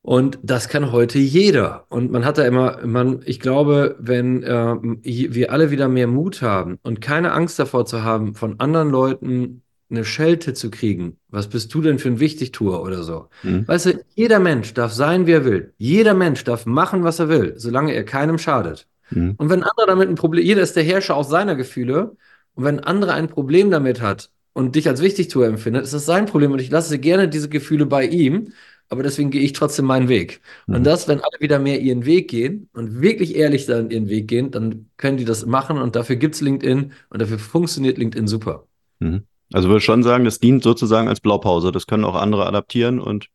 [0.02, 1.86] Und das kann heute jeder.
[1.90, 6.42] Und man hat da immer, man, ich glaube, wenn äh, wir alle wieder mehr Mut
[6.42, 11.48] haben und keine Angst davor zu haben, von anderen Leuten eine Schelte zu kriegen, was
[11.48, 13.28] bist du denn für ein Wichtigtuer oder so?
[13.44, 13.68] Mhm.
[13.68, 15.74] Weißt du, jeder Mensch darf sein, wie er will.
[15.78, 18.88] Jeder Mensch darf machen, was er will, solange er keinem schadet.
[19.10, 19.36] Mhm.
[19.38, 22.16] Und wenn andere damit ein Problem, jeder ist der Herrscher auch seiner Gefühle.
[22.54, 26.26] Und wenn andere ein Problem damit hat und dich als Wichtigtuer empfindet, ist das sein
[26.26, 26.52] Problem.
[26.52, 28.52] Und ich lasse gerne diese Gefühle bei ihm
[28.90, 30.42] aber deswegen gehe ich trotzdem meinen Weg.
[30.66, 30.76] Mhm.
[30.76, 34.28] Und das, wenn alle wieder mehr ihren Weg gehen und wirklich ehrlich dann ihren Weg
[34.28, 38.28] gehen, dann können die das machen und dafür gibt es LinkedIn und dafür funktioniert LinkedIn
[38.28, 38.66] super.
[39.00, 39.24] Mhm.
[39.54, 41.72] Also würde ich schon sagen, das dient sozusagen als Blaupause.
[41.72, 43.28] Das können auch andere adaptieren und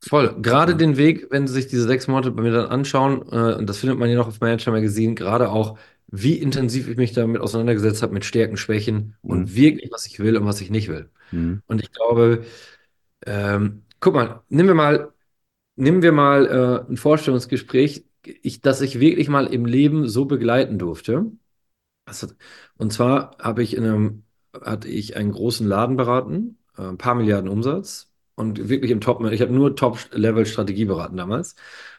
[0.00, 0.36] Voll.
[0.40, 0.78] Gerade ja.
[0.78, 3.78] den Weg, wenn Sie sich diese sechs Monate bei mir dann anschauen, äh, und das
[3.78, 5.76] findet man hier noch auf Manager Magazine, gerade auch,
[6.16, 9.30] wie intensiv ich mich damit auseinandergesetzt habe, mit Stärken, Schwächen mhm.
[9.30, 11.10] und wirklich, was ich will und was ich nicht will.
[11.32, 11.62] Mhm.
[11.66, 12.44] Und ich glaube,
[13.26, 15.12] ähm, guck mal, nehmen wir mal,
[15.76, 18.04] nehmen wir mal äh, ein Vorstellungsgespräch,
[18.42, 21.32] ich, das ich wirklich mal im Leben so begleiten durfte.
[22.76, 27.16] Und zwar habe ich in einem, hatte ich einen großen Laden beraten, äh, ein paar
[27.16, 31.56] Milliarden Umsatz und wirklich im Top, ich habe nur Top-Level-Strategie beraten damals.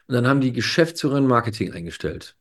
[0.08, 2.38] Und dann haben die Geschäftsführerin Marketing eingestellt.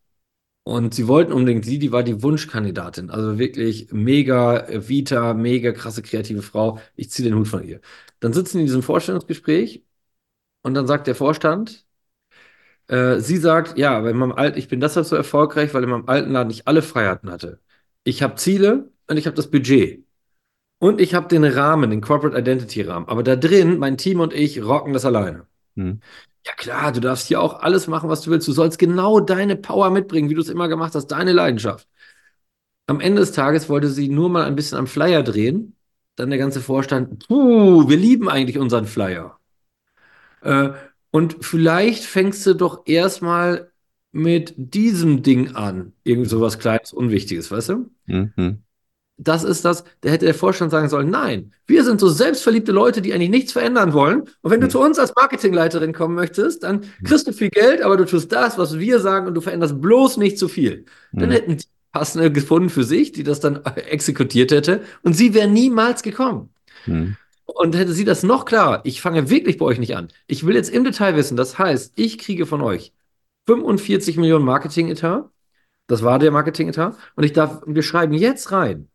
[0.65, 3.11] Und sie wollten unbedingt sie, die war die Wunschkandidatin.
[3.11, 6.81] Also wirklich mega Vita, mega krasse kreative Frau.
[6.97, 7.81] Ich ziehe den Hut von ihr.
[8.21, 9.85] Dann sitzen die in diesem Vorstellungsgespräch
[10.63, 11.87] und dann sagt der Vorstand,
[12.89, 15.91] äh, sie sagt, ja, aber in meinem alten, ich bin deshalb so erfolgreich, weil in
[15.91, 17.61] meinem alten Laden ich alle Freiheiten hatte.
[18.05, 20.05] Ich habe Ziele und ich habe das Budget.
[20.79, 23.09] Und ich habe den Rahmen, den Corporate Identity Rahmen.
[23.09, 25.47] Aber da drin, mein Team und ich rocken das alleine.
[25.77, 26.01] Hm.
[26.47, 28.47] Ja klar, du darfst hier auch alles machen, was du willst.
[28.47, 31.89] Du sollst genau deine Power mitbringen, wie du es immer gemacht hast, deine Leidenschaft.
[32.87, 35.75] Am Ende des Tages wollte sie nur mal ein bisschen am Flyer drehen.
[36.17, 39.39] Dann der ganze Vorstand, puh, wir lieben eigentlich unseren Flyer.
[40.43, 40.71] Äh,
[41.11, 43.73] und vielleicht fängst du doch erstmal
[44.13, 45.95] mit diesem Ding an.
[46.05, 47.91] Irgend so was Kleines, Unwichtiges, weißt du?
[48.07, 48.64] Mhm
[49.17, 53.01] das ist das, da hätte der Vorstand sagen sollen, nein, wir sind so selbstverliebte Leute,
[53.01, 54.23] die eigentlich nichts verändern wollen.
[54.43, 54.71] Und wenn du mhm.
[54.71, 58.59] zu uns als Marketingleiterin kommen möchtest, dann kriegst du viel Geld, aber du tust das,
[58.59, 60.85] was wir sagen und du veränderst bloß nicht zu viel.
[61.13, 61.33] Dann mhm.
[61.33, 66.03] hätten die passende gefunden für sich, die das dann exekutiert hätte und sie wäre niemals
[66.03, 66.51] gekommen.
[66.87, 67.17] Mhm.
[67.47, 70.09] Und hätte sie das noch klarer, ich fange wirklich bei euch nicht an.
[70.27, 72.93] Ich will jetzt im Detail wissen, das heißt, ich kriege von euch
[73.47, 75.31] 45 Millionen Marketing-Etat.
[75.87, 76.97] Das war der Marketing-Etat.
[77.15, 78.89] Und ich darf, wir schreiben jetzt rein,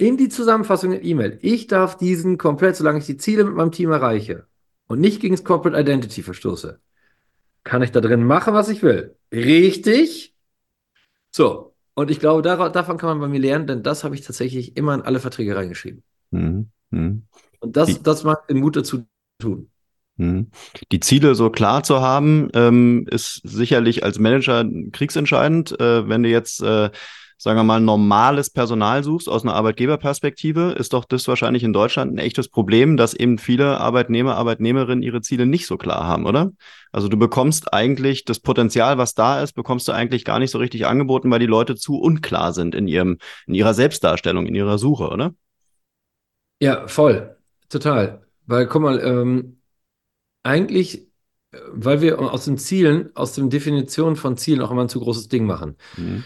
[0.00, 3.72] in die Zusammenfassung der E-Mail, ich darf diesen komplett, solange ich die Ziele mit meinem
[3.72, 4.46] Team erreiche
[4.86, 6.80] und nicht gegen das Corporate Identity verstoße,
[7.64, 9.14] kann ich da drin machen, was ich will.
[9.32, 10.34] Richtig?
[11.30, 11.74] So.
[11.94, 14.94] Und ich glaube, davon kann man bei mir lernen, denn das habe ich tatsächlich immer
[14.94, 16.02] in alle Verträge reingeschrieben.
[16.30, 16.70] Mhm.
[16.90, 17.24] Mhm.
[17.58, 19.04] Und das, das macht den Mut dazu
[19.38, 19.70] tun.
[20.16, 20.50] Mhm.
[20.92, 25.78] Die Ziele so klar zu haben, ähm, ist sicherlich als Manager kriegsentscheidend.
[25.78, 26.90] Äh, wenn du jetzt äh,
[27.42, 32.12] sagen wir mal, normales Personal suchst aus einer Arbeitgeberperspektive, ist doch das wahrscheinlich in Deutschland
[32.12, 36.52] ein echtes Problem, dass eben viele Arbeitnehmer, Arbeitnehmerinnen ihre Ziele nicht so klar haben, oder?
[36.92, 40.58] Also du bekommst eigentlich das Potenzial, was da ist, bekommst du eigentlich gar nicht so
[40.58, 44.76] richtig angeboten, weil die Leute zu unklar sind in ihrem, in ihrer Selbstdarstellung, in ihrer
[44.76, 45.32] Suche, oder?
[46.60, 47.36] Ja, voll.
[47.70, 48.20] Total.
[48.44, 49.62] Weil, guck mal, ähm,
[50.42, 51.06] eigentlich,
[51.52, 55.00] äh, weil wir aus den Zielen, aus den Definitionen von Zielen auch immer ein zu
[55.00, 55.78] großes Ding machen.
[55.96, 56.24] Mhm.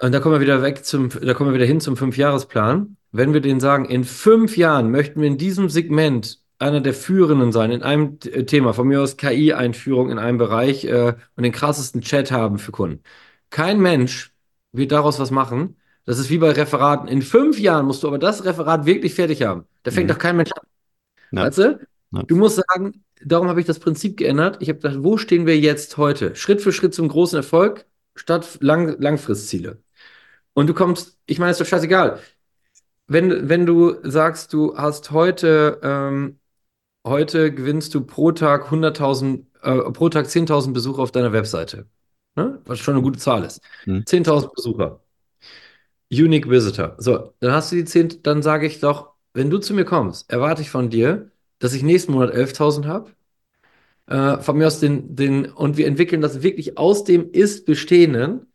[0.00, 2.96] Und da kommen wir wieder weg zum, da kommen wir wieder hin zum Fünfjahresplan.
[3.12, 7.52] Wenn wir denen sagen, in fünf Jahren möchten wir in diesem Segment einer der Führenden
[7.52, 11.52] sein, in einem äh, Thema, von mir aus KI-Einführung in einem Bereich äh, und den
[11.52, 13.02] krassesten Chat haben für Kunden.
[13.50, 14.32] Kein Mensch
[14.72, 15.76] wird daraus was machen.
[16.06, 17.06] Das ist wie bei Referaten.
[17.06, 19.64] In fünf Jahren musst du aber das Referat wirklich fertig haben.
[19.82, 20.12] Da fängt mhm.
[20.12, 20.66] doch kein Mensch an.
[21.32, 21.46] Ja.
[21.46, 21.78] Weißt du?
[22.12, 22.22] Ja.
[22.22, 24.58] Du musst sagen, darum habe ich das Prinzip geändert.
[24.60, 26.34] Ich habe gedacht, wo stehen wir jetzt heute?
[26.36, 29.82] Schritt für Schritt zum großen Erfolg statt Lang Langfristziele.
[30.54, 32.20] Und du kommst, ich meine, ist doch scheißegal.
[33.06, 36.38] Wenn, wenn du sagst, du hast heute, ähm,
[37.04, 41.88] heute gewinnst du pro Tag 100.000, äh, pro Tag 10.000 Besucher auf deiner Webseite.
[42.36, 42.60] Ne?
[42.64, 43.60] Was schon eine gute Zahl ist.
[43.84, 44.04] Hm.
[44.04, 45.00] 10.000 Besucher.
[46.12, 46.94] Unique Visitor.
[46.98, 50.30] So, dann hast du die 10, dann sage ich doch, wenn du zu mir kommst,
[50.30, 53.10] erwarte ich von dir, dass ich nächsten Monat 11.000 habe.
[54.06, 58.46] Äh, von mir aus den, den, und wir entwickeln das wirklich aus dem Ist-Bestehenden.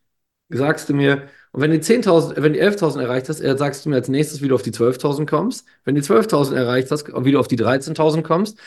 [0.49, 3.95] Sagst du mir, und wenn du 10.000, wenn du 11.000 erreicht hast, sagst du mir
[3.95, 5.65] als nächstes, wie du auf die 12.000 kommst.
[5.85, 8.59] Wenn du 12.000 erreicht hast, wie du auf die 13.000 kommst.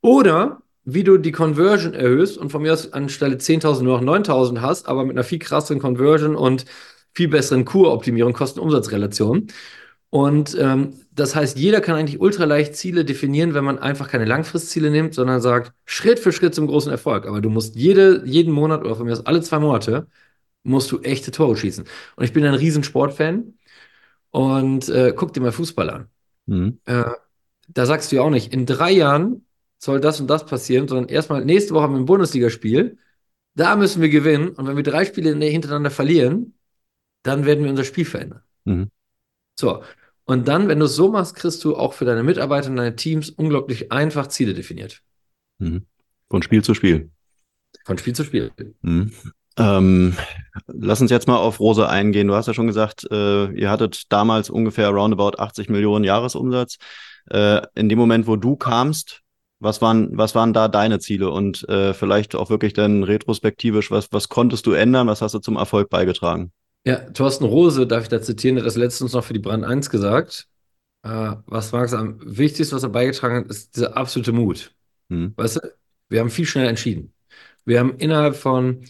[0.00, 4.60] Oder wie du die Conversion erhöhst und von mir aus anstelle 10.000 nur noch 9.000
[4.60, 6.66] hast, aber mit einer viel krasseren Conversion und
[7.14, 9.48] viel besseren Kuroptimierung, Kosten-Umsatz-Relation.
[10.10, 14.24] Und ähm, das heißt, jeder kann eigentlich ultra leicht Ziele definieren, wenn man einfach keine
[14.24, 17.26] Langfristziele nimmt, sondern sagt, Schritt für Schritt zum großen Erfolg.
[17.26, 20.06] Aber du musst jede, jeden Monat oder von mir aus alle zwei Monate
[20.66, 21.84] musst du echte Tore schießen.
[22.16, 23.54] Und ich bin ein riesen Sportfan
[24.30, 26.08] und äh, guck dir mal Fußball an.
[26.46, 26.80] Mhm.
[26.84, 27.04] Äh,
[27.68, 29.46] da sagst du ja auch nicht, in drei Jahren
[29.78, 32.98] soll das und das passieren, sondern erstmal nächste Woche haben wir ein Bundesligaspiel.
[33.54, 34.50] Da müssen wir gewinnen.
[34.50, 36.54] Und wenn wir drei Spiele hintereinander verlieren,
[37.22, 38.42] dann werden wir unser Spiel verändern.
[38.64, 38.90] Mhm.
[39.58, 39.82] So.
[40.24, 42.96] Und dann, wenn du es so machst, kriegst du auch für deine Mitarbeiter und deine
[42.96, 45.02] Teams unglaublich einfach Ziele definiert.
[45.58, 45.86] Mhm.
[46.28, 47.10] Von Spiel zu Spiel.
[47.84, 48.50] Von Spiel zu Spiel.
[48.82, 49.12] Mhm.
[49.58, 50.14] Ähm,
[50.66, 52.28] lass uns jetzt mal auf Rose eingehen.
[52.28, 56.76] Du hast ja schon gesagt, äh, ihr hattet damals ungefähr roundabout 80 Millionen Jahresumsatz.
[57.30, 59.22] Äh, in dem Moment, wo du kamst,
[59.58, 64.12] was waren, was waren da deine Ziele und äh, vielleicht auch wirklich dann retrospektivisch, was,
[64.12, 66.52] was konntest du ändern, was hast du zum Erfolg beigetragen?
[66.84, 69.90] Ja, Thorsten Rose, darf ich da zitieren, hat das letztens noch für die Brand 1
[69.90, 70.46] gesagt.
[71.02, 74.72] Äh, was Max am wichtigsten, was er beigetragen hat, ist dieser absolute Mut.
[75.08, 75.32] Hm.
[75.36, 75.60] Weißt du,
[76.08, 77.12] wir haben viel schneller entschieden.
[77.64, 78.84] Wir haben innerhalb von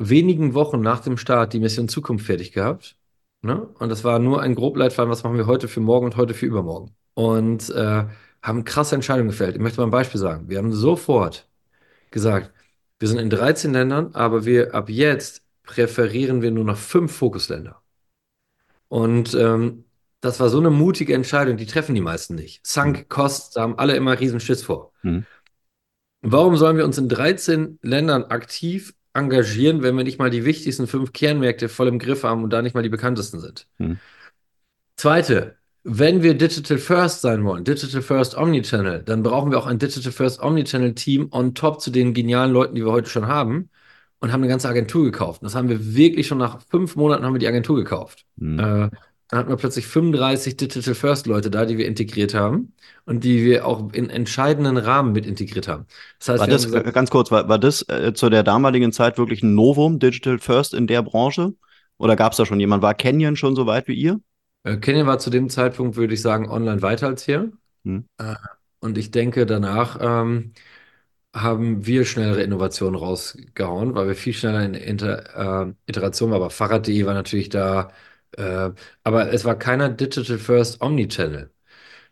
[0.00, 2.96] wenigen Wochen nach dem Start die Mission Zukunft fertig gehabt.
[3.42, 3.68] Ne?
[3.78, 6.46] Und das war nur ein Grobleitfaden, was machen wir heute für morgen und heute für
[6.46, 6.94] übermorgen.
[7.14, 8.04] Und äh,
[8.42, 9.54] haben krasse Entscheidungen gefällt.
[9.54, 10.48] Ich möchte mal ein Beispiel sagen.
[10.48, 11.48] Wir haben sofort
[12.10, 12.52] gesagt,
[12.98, 17.80] wir sind in 13 Ländern, aber wir ab jetzt präferieren wir nur noch fünf Fokusländer.
[18.88, 19.84] Und ähm,
[20.20, 22.66] das war so eine mutige Entscheidung, die treffen die meisten nicht.
[22.66, 23.08] Sunk mhm.
[23.08, 24.92] Costs, da haben alle immer riesen Schiss vor.
[25.02, 25.24] Mhm.
[26.22, 30.86] Warum sollen wir uns in 13 Ländern aktiv engagieren, wenn wir nicht mal die wichtigsten
[30.86, 33.66] fünf Kernmärkte voll im Griff haben und da nicht mal die bekanntesten sind.
[33.78, 33.98] Hm.
[34.96, 39.78] Zweite, wenn wir Digital First sein wollen, Digital First Omnichannel, dann brauchen wir auch ein
[39.78, 43.70] Digital First Omnichannel Team on top zu den genialen Leuten, die wir heute schon haben
[44.20, 45.42] und haben eine ganze Agentur gekauft.
[45.42, 48.26] das haben wir wirklich schon nach fünf Monaten haben wir die Agentur gekauft.
[48.38, 48.58] Hm.
[48.58, 48.90] Äh,
[49.30, 52.72] dann hatten wir plötzlich 35 Digital First Leute da, die wir integriert haben
[53.06, 55.86] und die wir auch in entscheidenden Rahmen mit integriert haben.
[56.18, 59.18] Das heißt, war das, gesagt, ganz kurz, war, war das äh, zu der damaligen Zeit
[59.18, 61.54] wirklich ein Novum, Digital First in der Branche?
[61.96, 62.82] Oder gab es da schon jemand?
[62.82, 64.20] War Canyon schon so weit wie ihr?
[64.64, 67.52] Äh, Canyon war zu dem Zeitpunkt, würde ich sagen, online weiter als hier.
[67.84, 68.06] Hm.
[68.18, 68.34] Äh,
[68.80, 70.54] und ich denke, danach ähm,
[71.34, 76.40] haben wir schnellere Innovationen rausgehauen, weil wir viel schneller in Inter, äh, Iteration waren.
[76.40, 77.92] Aber Fahrrad.de war natürlich da
[78.36, 78.70] äh,
[79.04, 81.50] aber es war keiner Digital First Omnichannel.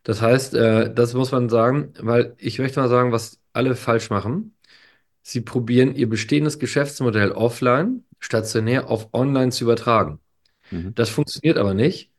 [0.02, 4.10] Das heißt, äh, das muss man sagen, weil ich möchte mal sagen, was alle falsch
[4.10, 4.56] machen.
[5.22, 10.20] Sie probieren ihr bestehendes Geschäftsmodell offline, stationär auf online zu übertragen.
[10.70, 10.94] Mhm.
[10.94, 12.10] Das funktioniert aber nicht,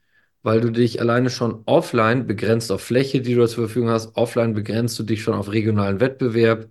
[0.44, 4.16] weil du dich alleine schon offline begrenzt auf Fläche, die du zur Verfügung hast.
[4.16, 6.70] Offline begrenzt du dich schon auf regionalen Wettbewerb.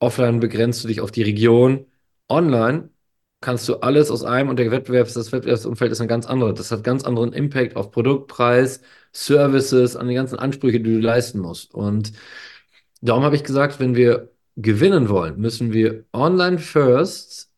[0.00, 1.86] Offline begrenzt du dich auf die Region.
[2.28, 2.90] Online
[3.40, 6.54] kannst du alles aus einem und der Wettbewerbs, das Wettbewerbsumfeld ist ein ganz anderes.
[6.56, 8.80] Das hat ganz anderen Impact auf Produktpreis,
[9.12, 11.74] Services, an die ganzen Ansprüche, die du leisten musst.
[11.74, 12.12] Und
[13.00, 17.50] darum habe ich gesagt, wenn wir gewinnen wollen, müssen wir online first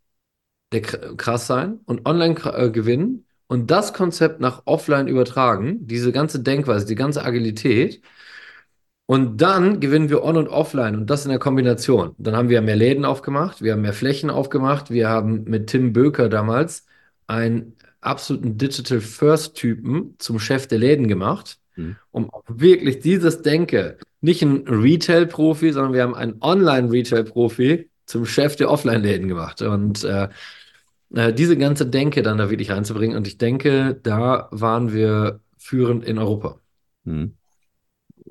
[0.72, 6.40] der krass sein und online äh, gewinnen und das Konzept nach offline übertragen, diese ganze
[6.40, 8.02] Denkweise, die ganze Agilität.
[9.10, 12.14] Und dann gewinnen wir on und offline und das in der Kombination.
[12.18, 15.94] Dann haben wir mehr Läden aufgemacht, wir haben mehr Flächen aufgemacht, wir haben mit Tim
[15.94, 16.84] Böker damals
[17.26, 21.96] einen absoluten Digital First Typen zum Chef der Läden gemacht, mhm.
[22.10, 28.70] um wirklich dieses Denke, nicht ein Retail-Profi, sondern wir haben einen Online-Retail-Profi zum Chef der
[28.70, 29.62] Offline-Läden gemacht.
[29.62, 30.28] Und äh,
[31.14, 33.16] äh, diese ganze Denke dann da wirklich reinzubringen.
[33.16, 36.60] Und ich denke, da waren wir führend in Europa.
[37.04, 37.38] Mhm.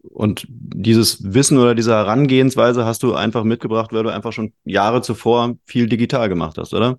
[0.09, 5.01] Und dieses Wissen oder diese Herangehensweise hast du einfach mitgebracht, weil du einfach schon Jahre
[5.01, 6.97] zuvor viel digital gemacht hast, oder?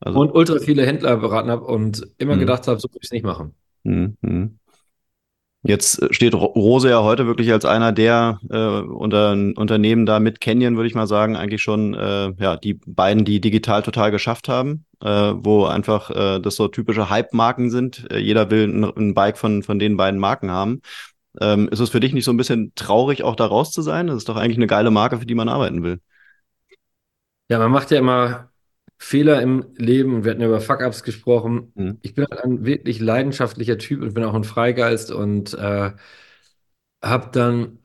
[0.00, 2.40] Also, und ultra viele Händler beraten habe und immer mhm.
[2.40, 3.54] gedacht habe, so würde ich es nicht machen.
[3.84, 4.58] Mhm.
[5.64, 10.74] Jetzt steht Rose ja heute wirklich als einer der äh, unter, Unternehmen da mit Canyon,
[10.74, 14.86] würde ich mal sagen, eigentlich schon äh, ja, die beiden, die digital total geschafft haben,
[15.00, 18.10] äh, wo einfach äh, das so typische Hype-Marken sind.
[18.10, 20.82] Äh, jeder will ein, ein, Bike von, von den beiden Marken haben.
[21.40, 24.06] Ähm, ist es für dich nicht so ein bisschen traurig, auch da raus zu sein?
[24.06, 26.00] Das ist doch eigentlich eine geile Marke, für die man arbeiten will.
[27.48, 28.50] Ja, man macht ja immer
[28.98, 31.72] Fehler im Leben und wir hatten ja über Fuck-Ups gesprochen.
[31.74, 31.98] Mhm.
[32.02, 35.92] Ich bin halt ein wirklich leidenschaftlicher Typ und bin auch ein Freigeist und äh,
[37.02, 37.78] hab dann,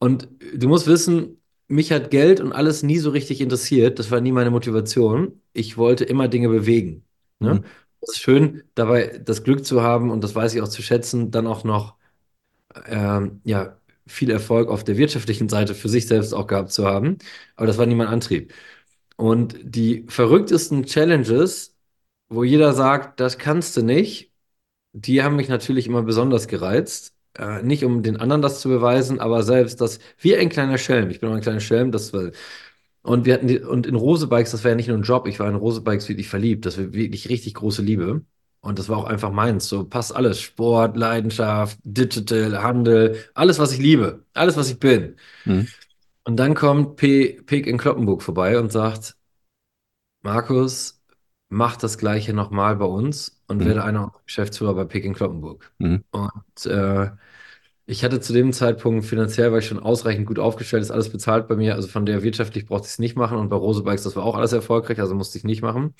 [0.00, 3.98] und du musst wissen, mich hat Geld und alles nie so richtig interessiert.
[3.98, 5.42] Das war nie meine Motivation.
[5.52, 7.04] Ich wollte immer Dinge bewegen.
[7.38, 7.54] Ne?
[7.54, 7.64] Mhm.
[8.00, 11.30] Es ist schön, dabei das Glück zu haben und das weiß ich auch zu schätzen,
[11.30, 11.97] dann auch noch
[12.86, 17.18] ähm, ja, viel Erfolg auf der wirtschaftlichen Seite für sich selbst auch gehabt zu haben.
[17.56, 18.52] Aber das war nie mein Antrieb.
[19.16, 21.76] Und die verrücktesten Challenges,
[22.28, 24.32] wo jeder sagt, das kannst du nicht,
[24.92, 27.14] die haben mich natürlich immer besonders gereizt.
[27.38, 31.10] Äh, nicht um den anderen das zu beweisen, aber selbst das, wie ein kleiner Schelm.
[31.10, 32.30] Ich bin auch ein kleiner Schelm, das war.
[33.02, 35.40] Und wir hatten die, und in Rosebikes, das war ja nicht nur ein Job, ich
[35.40, 36.66] war in Rosebikes wirklich verliebt.
[36.66, 38.22] Das war wirklich richtig große Liebe.
[38.60, 39.68] Und das war auch einfach meins.
[39.68, 40.40] So passt alles.
[40.40, 45.16] Sport, Leidenschaft, Digital, Handel, alles, was ich liebe, alles, was ich bin.
[45.44, 45.68] Mhm.
[46.24, 49.16] Und dann kommt P Pig in Kloppenburg vorbei und sagt,
[50.22, 51.00] Markus,
[51.48, 53.66] mach das Gleiche nochmal bei uns und mhm.
[53.66, 55.72] werde einer Geschäftsführer bei Pig in Kloppenburg.
[55.78, 56.04] Mhm.
[56.10, 57.10] Und äh,
[57.86, 61.48] ich hatte zu dem Zeitpunkt finanziell, war ich schon ausreichend gut aufgestellt, ist alles bezahlt
[61.48, 61.74] bei mir.
[61.74, 63.38] Also von der wirtschaftlich brauchte ich es nicht machen.
[63.38, 65.94] Und bei Rose Bikes, das war auch alles erfolgreich, also musste ich nicht machen.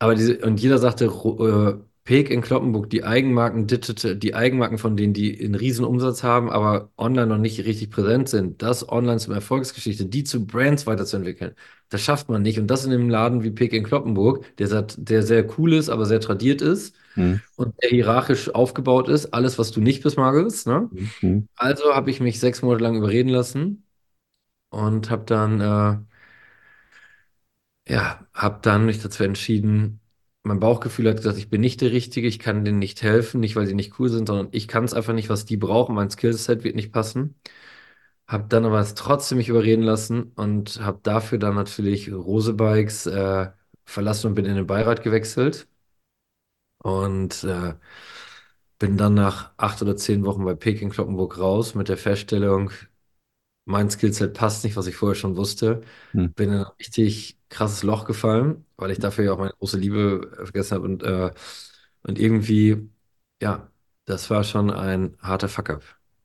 [0.00, 4.96] Aber diese, und jeder sagte, äh, Peek in Kloppenburg, die Eigenmarken Digital, die Eigenmarken von
[4.96, 9.18] denen, die einen riesen Umsatz haben, aber online noch nicht richtig präsent sind, das online
[9.18, 11.54] zum Erfolgsgeschichte, die zu Brands weiterzuentwickeln,
[11.90, 12.58] das schafft man nicht.
[12.58, 16.06] Und das in einem Laden wie Peek in Kloppenburg, der, der sehr cool ist, aber
[16.06, 17.42] sehr tradiert ist mhm.
[17.56, 20.64] und der hierarchisch aufgebaut ist, alles, was du nicht bist, Markus.
[20.66, 20.88] Ne?
[21.20, 21.46] Mhm.
[21.56, 23.84] Also habe ich mich sechs Monate lang überreden lassen
[24.70, 26.09] und habe dann, äh,
[27.90, 30.00] ja, habe dann mich dazu entschieden,
[30.42, 33.56] mein Bauchgefühl hat gesagt, ich bin nicht der Richtige, ich kann denen nicht helfen, nicht
[33.56, 36.10] weil sie nicht cool sind, sondern ich kann es einfach nicht, was die brauchen, mein
[36.10, 37.34] Skillset wird nicht passen.
[38.28, 43.50] Hab dann aber es trotzdem mich überreden lassen und habe dafür dann natürlich Rosebikes äh,
[43.86, 45.68] verlassen und bin in den Beirat gewechselt.
[46.82, 47.74] Und äh,
[48.78, 52.70] bin dann nach acht oder zehn Wochen bei Peking Kloppenburg raus mit der Feststellung,
[53.70, 55.82] mein Skillset passt nicht, was ich vorher schon wusste.
[56.10, 56.32] Hm.
[56.32, 60.30] Bin in ein richtig krasses Loch gefallen, weil ich dafür ja auch meine große Liebe
[60.34, 61.30] vergessen habe und, äh,
[62.02, 62.90] und irgendwie,
[63.40, 63.68] ja,
[64.06, 65.82] das war schon ein harter Fuck-up.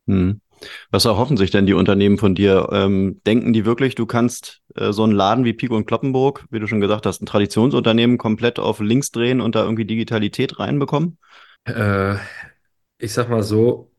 [0.08, 0.42] Hm.
[0.90, 2.70] Was erhoffen sich denn die Unternehmen von dir?
[2.72, 6.60] Ähm, denken die wirklich, du kannst äh, so einen Laden wie Pico und Kloppenburg, wie
[6.60, 11.18] du schon gesagt hast, ein Traditionsunternehmen komplett auf links drehen und da irgendwie Digitalität reinbekommen?
[11.66, 12.16] Äh,
[12.98, 13.92] ich sag mal so,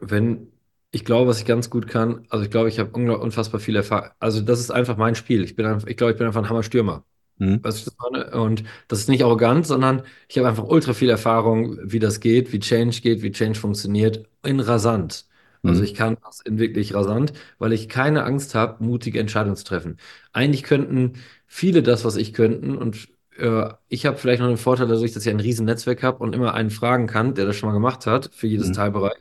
[0.00, 0.51] wenn
[0.92, 4.10] ich glaube, was ich ganz gut kann, also ich glaube, ich habe unfassbar viel Erfahrung.
[4.20, 5.42] Also das ist einfach mein Spiel.
[5.42, 7.04] Ich bin einfach, ich glaube, ich bin einfach ein Hammerstürmer.
[7.38, 7.60] Mhm.
[7.62, 8.30] Was ich das meine?
[8.32, 12.52] Und das ist nicht arrogant, sondern ich habe einfach ultra viel Erfahrung, wie das geht,
[12.52, 15.24] wie Change geht, wie Change funktioniert, in rasant.
[15.62, 15.86] Also mhm.
[15.86, 19.96] ich kann das in wirklich rasant, weil ich keine Angst habe, mutige Entscheidungen zu treffen.
[20.34, 21.14] Eigentlich könnten
[21.46, 25.24] viele das, was ich könnten, und äh, ich habe vielleicht noch den Vorteil dadurch, dass
[25.24, 28.06] ich ein riesen Netzwerk habe und immer einen fragen kann, der das schon mal gemacht
[28.06, 28.72] hat, für jedes mhm.
[28.74, 29.18] Teilbereich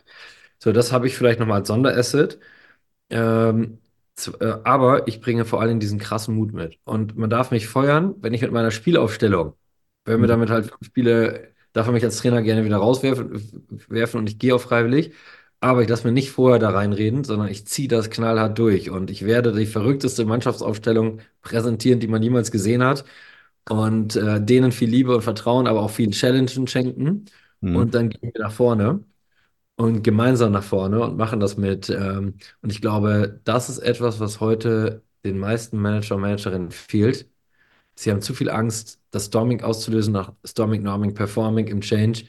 [0.63, 2.39] So, das habe ich vielleicht nochmal als Sonderasset.
[3.09, 3.79] Ähm,
[4.39, 6.79] äh, aber ich bringe vor allem diesen krassen Mut mit.
[6.83, 9.55] Und man darf mich feuern, wenn ich mit meiner Spielaufstellung,
[10.05, 10.29] wenn wir mhm.
[10.29, 14.55] damit halt Spiele, darf er mich als Trainer gerne wieder rauswerfen werfen und ich gehe
[14.55, 15.13] auch freiwillig.
[15.61, 18.89] Aber ich lasse mir nicht vorher da reinreden, sondern ich ziehe das knallhart durch.
[18.89, 23.05] Und ich werde die verrückteste Mannschaftsaufstellung präsentieren, die man jemals gesehen hat.
[23.69, 27.25] Und äh, denen viel Liebe und Vertrauen, aber auch viel Challengen schenken.
[27.61, 27.75] Mhm.
[27.75, 29.03] Und dann gehen wir nach vorne
[29.81, 31.89] und gemeinsam nach vorne und machen das mit.
[31.89, 37.27] Ähm, und ich glaube, das ist etwas, was heute den meisten Manager und Managerinnen fehlt.
[37.95, 42.25] Sie haben zu viel Angst, das Storming auszulösen nach Storming, Norming, Performing im Change.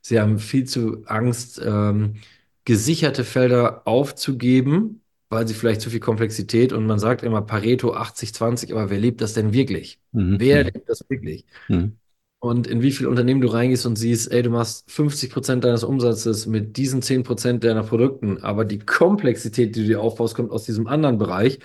[0.00, 2.16] Sie haben viel zu Angst, ähm,
[2.64, 8.72] gesicherte Felder aufzugeben, weil sie vielleicht zu viel Komplexität und man sagt immer Pareto 80-20,
[8.72, 10.00] aber wer lebt das denn wirklich?
[10.12, 10.36] Mhm.
[10.38, 10.70] Wer mhm.
[10.72, 11.46] lebt das wirklich?
[11.68, 11.96] Mhm
[12.42, 15.84] und in wie viele Unternehmen du reingehst und siehst, ey, du machst 50 Prozent deines
[15.84, 20.50] Umsatzes mit diesen 10 Prozent deiner Produkten, aber die Komplexität, die du dir aufbaust, kommt
[20.50, 21.60] aus diesem anderen Bereich.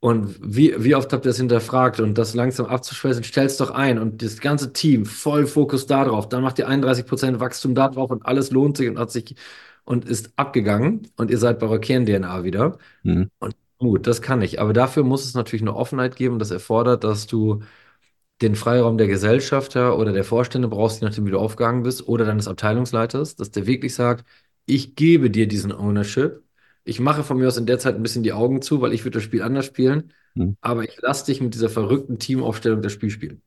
[0.00, 3.98] Und wie, wie oft habt ihr das hinterfragt und das langsam abzuschwächen, stellst doch ein
[3.98, 6.30] und das ganze Team voll Fokus da drauf.
[6.30, 9.34] Dann macht ihr 31 Prozent Wachstum da drauf und alles lohnt sich und hat sich
[9.84, 12.78] und ist abgegangen und ihr seid bei eurer Kern-DNA wieder.
[13.02, 13.30] Mhm.
[13.38, 14.60] Und gut, das kann ich.
[14.62, 16.38] Aber dafür muss es natürlich eine Offenheit geben.
[16.38, 17.60] Das erfordert, dass du
[18.42, 22.24] den Freiraum der Gesellschafter oder der Vorstände brauchst, je nachdem, wie du aufgegangen bist, oder
[22.24, 24.24] deines Abteilungsleiters, dass der wirklich sagt,
[24.66, 26.42] ich gebe dir diesen Ownership.
[26.84, 29.04] Ich mache von mir aus in der Zeit ein bisschen die Augen zu, weil ich
[29.04, 30.12] würde das Spiel anders spielen.
[30.34, 30.56] Mhm.
[30.60, 33.42] Aber ich lasse dich mit dieser verrückten Teamaufstellung das Spiel spielen.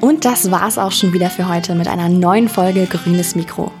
[0.00, 3.72] Und das war's auch schon wieder für heute mit einer neuen Folge Grünes Mikro.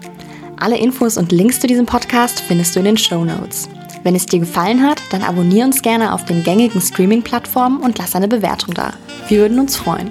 [0.56, 3.68] Alle Infos und Links zu diesem Podcast findest du in den Show Notes.
[4.08, 8.16] Wenn es dir gefallen hat, dann abonniere uns gerne auf den gängigen Streaming-Plattformen und lass
[8.16, 8.94] eine Bewertung da.
[9.28, 10.10] Wir würden uns freuen.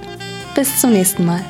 [0.53, 1.43] Bis zum nächsten Mal.